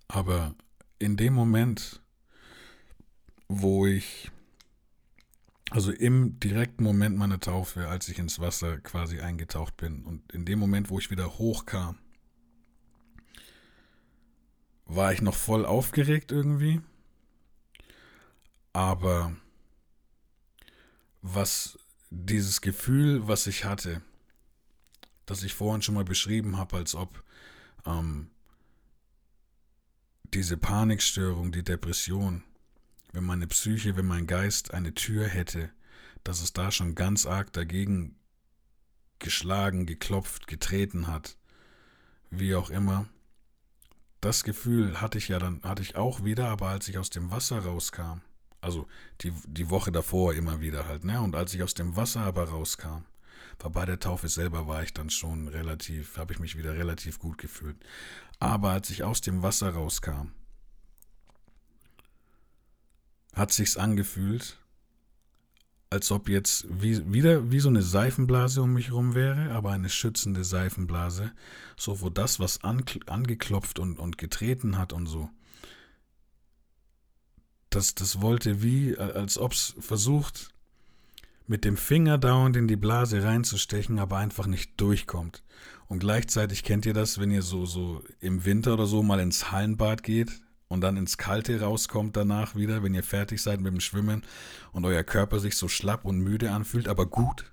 Aber 0.08 0.54
in 0.98 1.16
dem 1.16 1.32
Moment, 1.32 2.02
wo 3.48 3.86
ich, 3.86 4.30
also 5.70 5.90
im 5.90 6.38
direkten 6.38 6.84
Moment 6.84 7.16
meiner 7.16 7.40
Taufe, 7.40 7.88
als 7.88 8.08
ich 8.08 8.18
ins 8.18 8.40
Wasser 8.40 8.78
quasi 8.78 9.20
eingetaucht 9.20 9.76
bin 9.76 10.04
und 10.04 10.30
in 10.32 10.44
dem 10.44 10.58
Moment, 10.58 10.90
wo 10.90 10.98
ich 10.98 11.10
wieder 11.10 11.38
hochkam, 11.38 11.98
war 14.86 15.12
ich 15.12 15.22
noch 15.22 15.34
voll 15.34 15.64
aufgeregt 15.64 16.32
irgendwie. 16.32 16.80
Aber 18.72 19.36
was 21.20 21.78
dieses 22.10 22.60
Gefühl, 22.60 23.26
was 23.28 23.46
ich 23.46 23.64
hatte, 23.64 24.02
das 25.26 25.42
ich 25.42 25.54
vorhin 25.54 25.82
schon 25.82 25.94
mal 25.94 26.04
beschrieben 26.04 26.56
habe, 26.56 26.76
als 26.76 26.94
ob 26.94 27.22
ähm, 27.86 28.30
diese 30.24 30.56
Panikstörung, 30.56 31.52
die 31.52 31.62
Depression, 31.62 32.42
wenn 33.12 33.24
meine 33.24 33.46
Psyche, 33.46 33.96
wenn 33.96 34.06
mein 34.06 34.26
Geist 34.26 34.72
eine 34.72 34.94
Tür 34.94 35.28
hätte, 35.28 35.70
dass 36.24 36.40
es 36.40 36.52
da 36.52 36.70
schon 36.70 36.94
ganz 36.94 37.26
arg 37.26 37.52
dagegen 37.52 38.16
geschlagen, 39.18 39.86
geklopft, 39.86 40.46
getreten 40.46 41.06
hat, 41.06 41.36
wie 42.30 42.54
auch 42.54 42.70
immer. 42.70 43.08
Das 44.20 44.44
Gefühl 44.44 45.00
hatte 45.00 45.18
ich 45.18 45.28
ja 45.28 45.38
dann, 45.38 45.62
hatte 45.62 45.82
ich 45.82 45.96
auch 45.96 46.24
wieder, 46.24 46.48
aber 46.48 46.68
als 46.68 46.88
ich 46.88 46.98
aus 46.98 47.10
dem 47.10 47.30
Wasser 47.30 47.60
rauskam, 47.60 48.20
also 48.62 48.86
die, 49.20 49.32
die 49.46 49.68
Woche 49.68 49.92
davor 49.92 50.32
immer 50.34 50.60
wieder 50.60 50.86
halt, 50.86 51.04
ne? 51.04 51.20
Und 51.20 51.36
als 51.36 51.52
ich 51.52 51.62
aus 51.62 51.74
dem 51.74 51.96
Wasser 51.96 52.20
aber 52.20 52.44
rauskam, 52.44 53.04
war 53.58 53.70
bei 53.70 53.84
der 53.84 54.00
Taufe 54.00 54.28
selber 54.28 54.66
war 54.66 54.82
ich 54.82 54.94
dann 54.94 55.10
schon 55.10 55.48
relativ, 55.48 56.16
habe 56.16 56.32
ich 56.32 56.38
mich 56.38 56.56
wieder 56.56 56.74
relativ 56.74 57.18
gut 57.18 57.38
gefühlt. 57.38 57.76
Aber 58.38 58.70
als 58.70 58.90
ich 58.90 59.04
aus 59.04 59.20
dem 59.20 59.42
Wasser 59.42 59.70
rauskam, 59.70 60.32
hat 63.34 63.52
sich's 63.52 63.76
angefühlt, 63.76 64.58
als 65.90 66.10
ob 66.10 66.28
jetzt 66.28 66.66
wie, 66.68 67.12
wieder 67.12 67.50
wie 67.50 67.60
so 67.60 67.68
eine 67.68 67.82
Seifenblase 67.82 68.62
um 68.62 68.72
mich 68.72 68.92
rum 68.92 69.14
wäre, 69.14 69.52
aber 69.52 69.72
eine 69.72 69.90
schützende 69.90 70.44
Seifenblase, 70.44 71.32
so 71.76 72.00
wo 72.00 72.10
das, 72.10 72.40
was 72.40 72.64
an, 72.64 72.84
angeklopft 73.06 73.78
und, 73.78 73.98
und 73.98 74.18
getreten 74.18 74.78
hat 74.78 74.92
und 74.92 75.06
so, 75.06 75.30
das, 77.74 77.94
das 77.94 78.20
wollte 78.20 78.62
wie, 78.62 78.96
als 78.96 79.38
ob 79.38 79.52
es 79.52 79.74
versucht, 79.80 80.50
mit 81.46 81.64
dem 81.64 81.76
Finger 81.76 82.18
dauernd 82.18 82.56
in 82.56 82.68
die 82.68 82.76
Blase 82.76 83.22
reinzustechen, 83.22 83.98
aber 83.98 84.18
einfach 84.18 84.46
nicht 84.46 84.80
durchkommt. 84.80 85.42
Und 85.88 85.98
gleichzeitig 85.98 86.62
kennt 86.62 86.86
ihr 86.86 86.94
das, 86.94 87.18
wenn 87.18 87.30
ihr 87.30 87.42
so, 87.42 87.66
so 87.66 88.02
im 88.20 88.44
Winter 88.44 88.74
oder 88.74 88.86
so 88.86 89.02
mal 89.02 89.20
ins 89.20 89.50
Hallenbad 89.50 90.02
geht 90.02 90.40
und 90.68 90.80
dann 90.80 90.96
ins 90.96 91.18
Kalte 91.18 91.60
rauskommt 91.60 92.16
danach 92.16 92.54
wieder, 92.54 92.82
wenn 92.82 92.94
ihr 92.94 93.02
fertig 93.02 93.42
seid 93.42 93.60
mit 93.60 93.72
dem 93.72 93.80
Schwimmen 93.80 94.22
und 94.72 94.86
euer 94.86 95.02
Körper 95.02 95.38
sich 95.38 95.56
so 95.56 95.68
schlapp 95.68 96.04
und 96.06 96.18
müde 96.18 96.50
anfühlt, 96.50 96.88
aber 96.88 97.06
gut. 97.06 97.52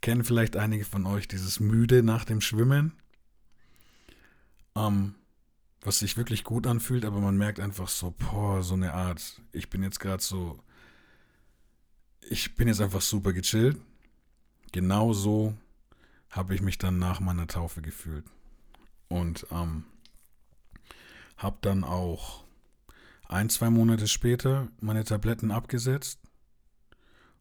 Kennen 0.00 0.24
vielleicht 0.24 0.56
einige 0.56 0.84
von 0.84 1.04
euch 1.04 1.28
dieses 1.28 1.60
Müde 1.60 2.02
nach 2.02 2.24
dem 2.24 2.40
Schwimmen? 2.40 2.92
Ähm, 4.74 5.14
was 5.86 6.00
sich 6.00 6.16
wirklich 6.16 6.42
gut 6.42 6.66
anfühlt, 6.66 7.04
aber 7.04 7.20
man 7.20 7.36
merkt 7.36 7.60
einfach 7.60 7.86
so, 7.86 8.10
boah, 8.10 8.60
so 8.64 8.74
eine 8.74 8.92
Art, 8.92 9.40
ich 9.52 9.70
bin 9.70 9.84
jetzt 9.84 10.00
gerade 10.00 10.20
so, 10.20 10.58
ich 12.28 12.56
bin 12.56 12.66
jetzt 12.66 12.80
einfach 12.80 13.00
super 13.00 13.32
gechillt. 13.32 13.80
Genau 14.72 15.12
so 15.12 15.56
habe 16.28 16.56
ich 16.56 16.60
mich 16.60 16.78
dann 16.78 16.98
nach 16.98 17.20
meiner 17.20 17.46
Taufe 17.46 17.82
gefühlt. 17.82 18.24
Und 19.06 19.46
ähm, 19.52 19.84
habe 21.36 21.58
dann 21.60 21.84
auch 21.84 22.42
ein, 23.28 23.48
zwei 23.48 23.70
Monate 23.70 24.08
später 24.08 24.66
meine 24.80 25.04
Tabletten 25.04 25.52
abgesetzt 25.52 26.18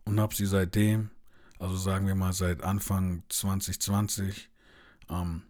und 0.04 0.20
habe 0.20 0.36
sie 0.36 0.46
seitdem, 0.46 1.10
also 1.58 1.76
sagen 1.76 2.06
wir 2.06 2.14
mal 2.14 2.34
seit 2.34 2.62
Anfang 2.62 3.24
2020, 3.30 4.52
ähm, 5.10 5.42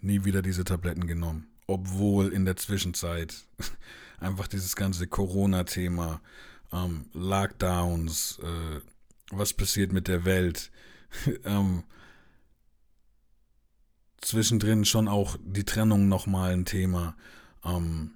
nie 0.00 0.24
wieder 0.24 0.40
diese 0.40 0.62
Tabletten 0.62 1.08
genommen 1.08 1.48
obwohl 1.66 2.32
in 2.32 2.44
der 2.44 2.56
Zwischenzeit 2.56 3.34
einfach 4.20 4.48
dieses 4.48 4.76
ganze 4.76 5.06
Corona-Thema, 5.06 6.20
ähm, 6.72 7.06
Lockdowns, 7.12 8.38
äh, 8.42 8.80
was 9.30 9.52
passiert 9.52 9.92
mit 9.92 10.08
der 10.08 10.24
Welt, 10.24 10.70
ähm, 11.44 11.84
zwischendrin 14.20 14.84
schon 14.84 15.08
auch 15.08 15.36
die 15.42 15.64
Trennung 15.64 16.08
nochmal 16.08 16.52
ein 16.52 16.64
Thema. 16.64 17.16
Ähm, 17.64 18.12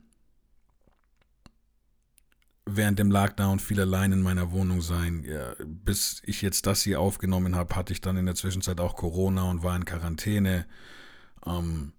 während 2.77 2.99
dem 2.99 3.11
Lockdown 3.11 3.59
viel 3.59 3.81
allein 3.81 4.13
in 4.13 4.23
meiner 4.23 4.53
Wohnung 4.53 4.81
sein. 4.81 5.25
Ja, 5.25 5.55
bis 5.65 6.23
ich 6.25 6.43
jetzt 6.43 6.67
das 6.67 6.83
hier 6.83 7.01
aufgenommen 7.01 7.55
habe, 7.55 7.75
hatte 7.77 7.93
ich 7.93 8.01
dann 8.01 8.17
in 8.17 8.27
der 8.27 8.35
Zwischenzeit 8.35 8.81
auch 8.81 8.97
Corona 8.97 9.45
und 9.45 9.63
war 9.63 9.77
in 9.77 9.85
Quarantäne. 9.85 10.67
Ähm, 11.47 11.93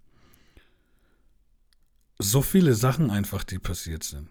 so 2.20 2.42
viele 2.42 2.76
Sachen 2.76 3.10
einfach, 3.10 3.44
die 3.44 3.60
passiert 3.60 4.04
sind. 4.04 4.30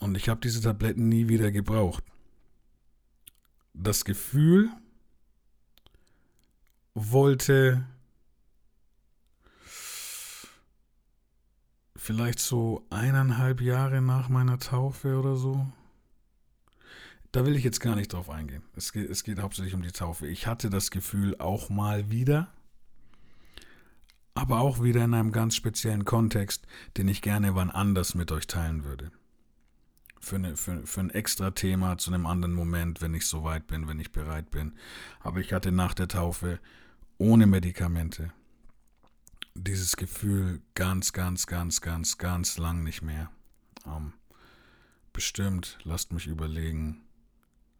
Und 0.00 0.16
ich 0.16 0.28
habe 0.28 0.40
diese 0.40 0.60
Tabletten 0.60 1.08
nie 1.08 1.28
wieder 1.28 1.52
gebraucht. 1.52 2.04
Das 3.72 4.04
Gefühl 4.04 4.68
wollte 6.94 7.86
vielleicht 11.96 12.40
so 12.40 12.84
eineinhalb 12.90 13.60
Jahre 13.60 14.02
nach 14.02 14.28
meiner 14.28 14.58
Taufe 14.58 15.18
oder 15.18 15.36
so. 15.36 15.66
Da 17.30 17.46
will 17.46 17.54
ich 17.54 17.64
jetzt 17.64 17.80
gar 17.80 17.94
nicht 17.94 18.12
drauf 18.12 18.28
eingehen. 18.28 18.64
Es 18.74 18.92
geht, 18.92 19.08
es 19.08 19.22
geht 19.22 19.38
hauptsächlich 19.38 19.74
um 19.74 19.82
die 19.82 19.92
Taufe. 19.92 20.26
Ich 20.26 20.46
hatte 20.48 20.68
das 20.68 20.90
Gefühl 20.90 21.36
auch 21.38 21.70
mal 21.70 22.10
wieder, 22.10 22.52
aber 24.34 24.60
auch 24.60 24.82
wieder 24.82 25.04
in 25.04 25.14
einem 25.14 25.32
ganz 25.32 25.54
speziellen 25.54 26.04
Kontext, 26.04 26.66
den 26.96 27.08
ich 27.08 27.22
gerne 27.22 27.54
wann 27.54 27.70
anders 27.70 28.14
mit 28.14 28.32
euch 28.32 28.46
teilen 28.46 28.84
würde. 28.84 29.10
Für, 30.20 30.36
eine, 30.36 30.56
für, 30.56 30.86
für 30.86 31.00
ein 31.00 31.10
extra 31.10 31.50
Thema 31.50 31.98
zu 31.98 32.12
einem 32.12 32.26
anderen 32.26 32.54
Moment, 32.54 33.00
wenn 33.00 33.14
ich 33.14 33.26
soweit 33.26 33.66
bin, 33.66 33.88
wenn 33.88 33.98
ich 33.98 34.12
bereit 34.12 34.50
bin. 34.50 34.74
Aber 35.20 35.40
ich 35.40 35.52
hatte 35.52 35.72
nach 35.72 35.94
der 35.94 36.08
Taufe 36.08 36.60
ohne 37.18 37.46
Medikamente 37.46 38.32
dieses 39.54 39.96
Gefühl 39.96 40.62
ganz, 40.74 41.12
ganz, 41.12 41.46
ganz, 41.46 41.80
ganz, 41.80 42.18
ganz 42.18 42.58
lang 42.58 42.82
nicht 42.82 43.02
mehr. 43.02 43.30
Ähm, 43.86 44.14
bestimmt, 45.12 45.78
lasst 45.84 46.12
mich 46.12 46.26
überlegen, 46.26 47.02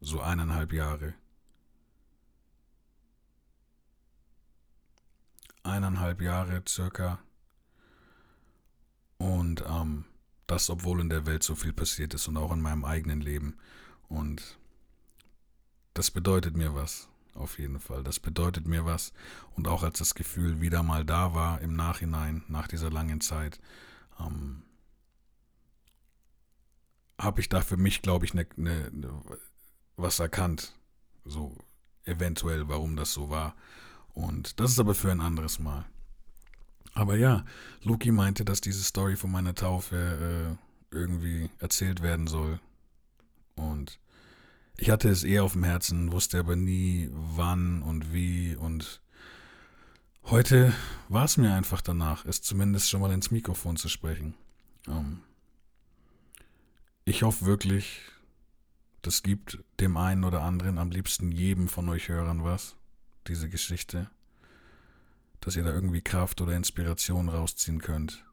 so 0.01 0.21
eineinhalb 0.21 0.73
Jahre. 0.73 1.15
Eineinhalb 5.62 6.20
Jahre 6.20 6.62
circa. 6.66 7.18
Und 9.18 9.64
ähm, 9.66 10.05
das, 10.46 10.68
obwohl 10.70 11.01
in 11.01 11.09
der 11.09 11.27
Welt 11.27 11.42
so 11.42 11.55
viel 11.55 11.72
passiert 11.72 12.14
ist 12.14 12.29
und 12.29 12.37
auch 12.37 12.53
in 12.53 12.61
meinem 12.61 12.85
eigenen 12.85 13.20
Leben. 13.20 13.57
Und 14.09 14.59
das 15.94 16.11
bedeutet 16.11 16.57
mir 16.57 16.75
was 16.75 17.09
auf 17.35 17.59
jeden 17.59 17.81
Fall. 17.81 18.03
Das 18.03 18.20
bedeutet 18.20 18.66
mir 18.66 18.85
was. 18.85 19.12
Und 19.55 19.68
auch 19.68 19.83
als 19.83 19.98
das 19.98 20.14
Gefühl 20.14 20.61
wieder 20.61 20.83
mal 20.83 21.05
da 21.05 21.35
war 21.35 21.61
im 21.61 21.75
Nachhinein, 21.75 22.44
nach 22.48 22.68
dieser 22.68 22.90
langen 22.90 23.20
Zeit, 23.20 23.61
ähm, 24.20 24.62
habe 27.18 27.40
ich 27.40 27.48
da 27.48 27.61
für 27.61 27.77
mich, 27.77 28.03
glaube 28.03 28.25
ich, 28.25 28.35
ne, 28.35 28.46
ne, 28.57 28.90
ne, 28.92 29.22
was 29.96 30.18
erkannt. 30.18 30.75
So 31.25 31.57
eventuell, 32.05 32.68
warum 32.68 32.96
das 32.96 33.12
so 33.12 33.31
war. 33.31 33.55
Und 34.14 34.61
das 34.61 34.72
ist 34.72 34.81
aber 34.81 34.94
für 34.94 35.11
ein 35.11 35.20
anderes 35.20 35.59
Mal. 35.59 35.85
Aber 36.94 37.16
ja, 37.16 37.44
Loki 37.83 38.12
meinte, 38.12 38.44
dass 38.44 38.61
diese 38.61 38.83
Story 38.83 39.16
von 39.16 39.31
meiner 39.31 39.55
Taufe 39.55 40.59
äh, 40.92 40.94
irgendwie 40.94 41.51
erzählt 41.59 42.03
werden 42.03 42.27
soll. 42.27 42.61
Und 43.55 43.98
ich 44.77 44.90
hatte 44.90 45.09
es 45.09 45.25
eher 45.25 45.44
auf 45.44 45.53
dem 45.53 45.64
Herzen, 45.64 46.12
wusste 46.12 46.38
aber 46.38 46.57
nie 46.57 47.09
wann 47.12 47.83
und 47.83 48.12
wie 48.12 48.57
und 48.57 49.01
heute 50.25 50.72
war 51.09 51.25
es 51.25 51.37
mir 51.37 51.55
einfach 51.55 51.81
danach, 51.81 52.25
es 52.25 52.42
zumindest 52.42 52.90
schon 52.90 53.01
mal 53.01 53.12
ins 53.12 53.31
Mikrofon 53.31 53.77
zu 53.77 53.88
sprechen. 53.88 54.35
Ähm 54.88 55.20
ich 57.05 57.22
hoffe 57.22 57.46
wirklich, 57.46 58.01
das 59.03 59.22
gibt 59.22 59.59
dem 59.81 59.96
einen 59.96 60.25
oder 60.25 60.42
anderen, 60.42 60.79
am 60.79 60.90
liebsten 60.90 61.33
jedem 61.33 61.68
von 61.68 61.88
euch 61.88 62.09
Hörern 62.09 62.44
was, 62.44 62.77
diese 63.29 63.49
Geschichte, 63.49 64.11
dass 65.41 65.57
ihr 65.57 65.65
da 65.65 65.73
irgendwie 65.73 66.03
Kraft 66.03 66.41
oder 66.41 66.55
Inspiration 66.55 67.29
rausziehen 67.29 67.81
könnt. 67.81 68.25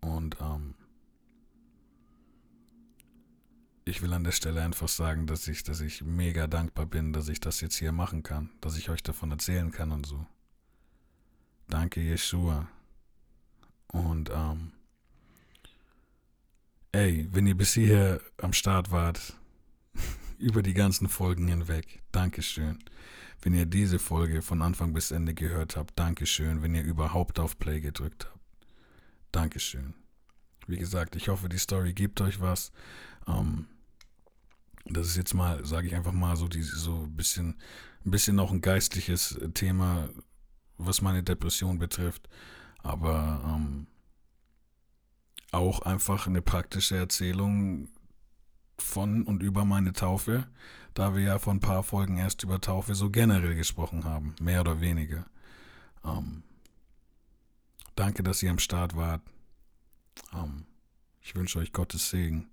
Und 0.00 0.36
ähm, 0.40 0.74
ich 3.84 4.02
will 4.02 4.12
an 4.12 4.24
der 4.24 4.32
Stelle 4.32 4.62
einfach 4.62 4.88
sagen, 4.88 5.26
dass 5.26 5.46
ich, 5.48 5.62
dass 5.62 5.80
ich 5.80 6.02
mega 6.02 6.46
dankbar 6.46 6.86
bin, 6.86 7.12
dass 7.12 7.28
ich 7.28 7.40
das 7.40 7.60
jetzt 7.60 7.76
hier 7.76 7.92
machen 7.92 8.22
kann, 8.22 8.50
dass 8.60 8.76
ich 8.76 8.90
euch 8.90 9.02
davon 9.02 9.30
erzählen 9.30 9.70
kann 9.70 9.92
und 9.92 10.06
so. 10.06 10.26
Danke, 11.68 12.00
Yeshua. 12.00 12.68
Und, 13.88 14.30
ähm, 14.30 14.72
ey, 16.92 17.28
wenn 17.30 17.46
ihr 17.46 17.56
bis 17.56 17.74
hierher 17.74 18.20
am 18.38 18.52
Start 18.52 18.90
wart, 18.90 19.36
über 20.38 20.62
die 20.62 20.74
ganzen 20.74 21.08
Folgen 21.08 21.48
hinweg, 21.48 22.02
Dankeschön. 22.12 22.78
Wenn 23.42 23.54
ihr 23.54 23.66
diese 23.66 23.98
Folge 23.98 24.42
von 24.42 24.62
Anfang 24.62 24.92
bis 24.92 25.10
Ende 25.10 25.34
gehört 25.34 25.76
habt, 25.76 25.98
Dankeschön. 25.98 26.62
Wenn 26.62 26.74
ihr 26.74 26.82
überhaupt 26.82 27.38
auf 27.38 27.58
Play 27.58 27.80
gedrückt 27.80 28.26
habt, 28.26 28.40
Dankeschön. 29.32 29.94
Wie 30.66 30.78
gesagt, 30.78 31.16
ich 31.16 31.28
hoffe, 31.28 31.48
die 31.48 31.58
Story 31.58 31.92
gibt 31.92 32.20
euch 32.20 32.40
was. 32.40 32.72
Ähm, 33.28 33.66
das 34.84 35.08
ist 35.08 35.16
jetzt 35.16 35.34
mal, 35.34 35.64
sage 35.64 35.86
ich 35.86 35.94
einfach 35.94 36.12
mal, 36.12 36.36
so, 36.36 36.48
die, 36.48 36.62
so 36.62 37.04
ein 37.04 37.16
bisschen, 37.16 37.56
ein 38.04 38.10
bisschen 38.10 38.36
noch 38.36 38.52
ein 38.52 38.60
geistliches 38.60 39.38
Thema, 39.54 40.08
was 40.78 41.02
meine 41.02 41.22
Depression 41.22 41.78
betrifft. 41.78 42.28
Aber 42.82 43.42
ähm, 43.44 43.86
auch 45.52 45.80
einfach 45.80 46.26
eine 46.26 46.42
praktische 46.42 46.96
Erzählung 46.96 47.88
von 48.78 49.22
und 49.22 49.42
über 49.42 49.64
meine 49.64 49.92
Taufe, 49.92 50.46
da 50.94 51.14
wir 51.14 51.22
ja 51.22 51.38
vor 51.38 51.52
ein 51.52 51.60
paar 51.60 51.82
Folgen 51.82 52.18
erst 52.18 52.42
über 52.42 52.60
Taufe 52.60 52.94
so 52.94 53.10
generell 53.10 53.54
gesprochen 53.54 54.04
haben, 54.04 54.34
mehr 54.40 54.60
oder 54.60 54.80
weniger. 54.80 55.26
Ähm, 56.04 56.42
danke, 57.94 58.22
dass 58.22 58.42
ihr 58.42 58.50
am 58.50 58.58
Start 58.58 58.96
wart. 58.96 59.22
Ähm, 60.32 60.66
ich 61.20 61.34
wünsche 61.34 61.58
euch 61.58 61.72
Gottes 61.72 62.10
Segen. 62.10 62.48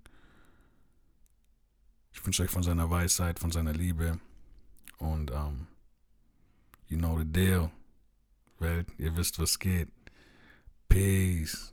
Ich 2.12 2.26
wünsche 2.26 2.44
euch 2.44 2.52
von 2.52 2.64
seiner 2.64 2.90
Weisheit, 2.90 3.40
von 3.40 3.52
seiner 3.52 3.74
Liebe 3.74 4.20
und 4.98 5.32
ähm, 5.32 5.68
you 6.88 6.98
know 6.98 7.18
the 7.18 7.26
deal. 7.26 7.72
Welt, 8.60 8.88
ihr 8.98 9.16
wisst, 9.16 9.40
was 9.40 9.60
geht. 9.60 9.90
Peace. 10.88 11.73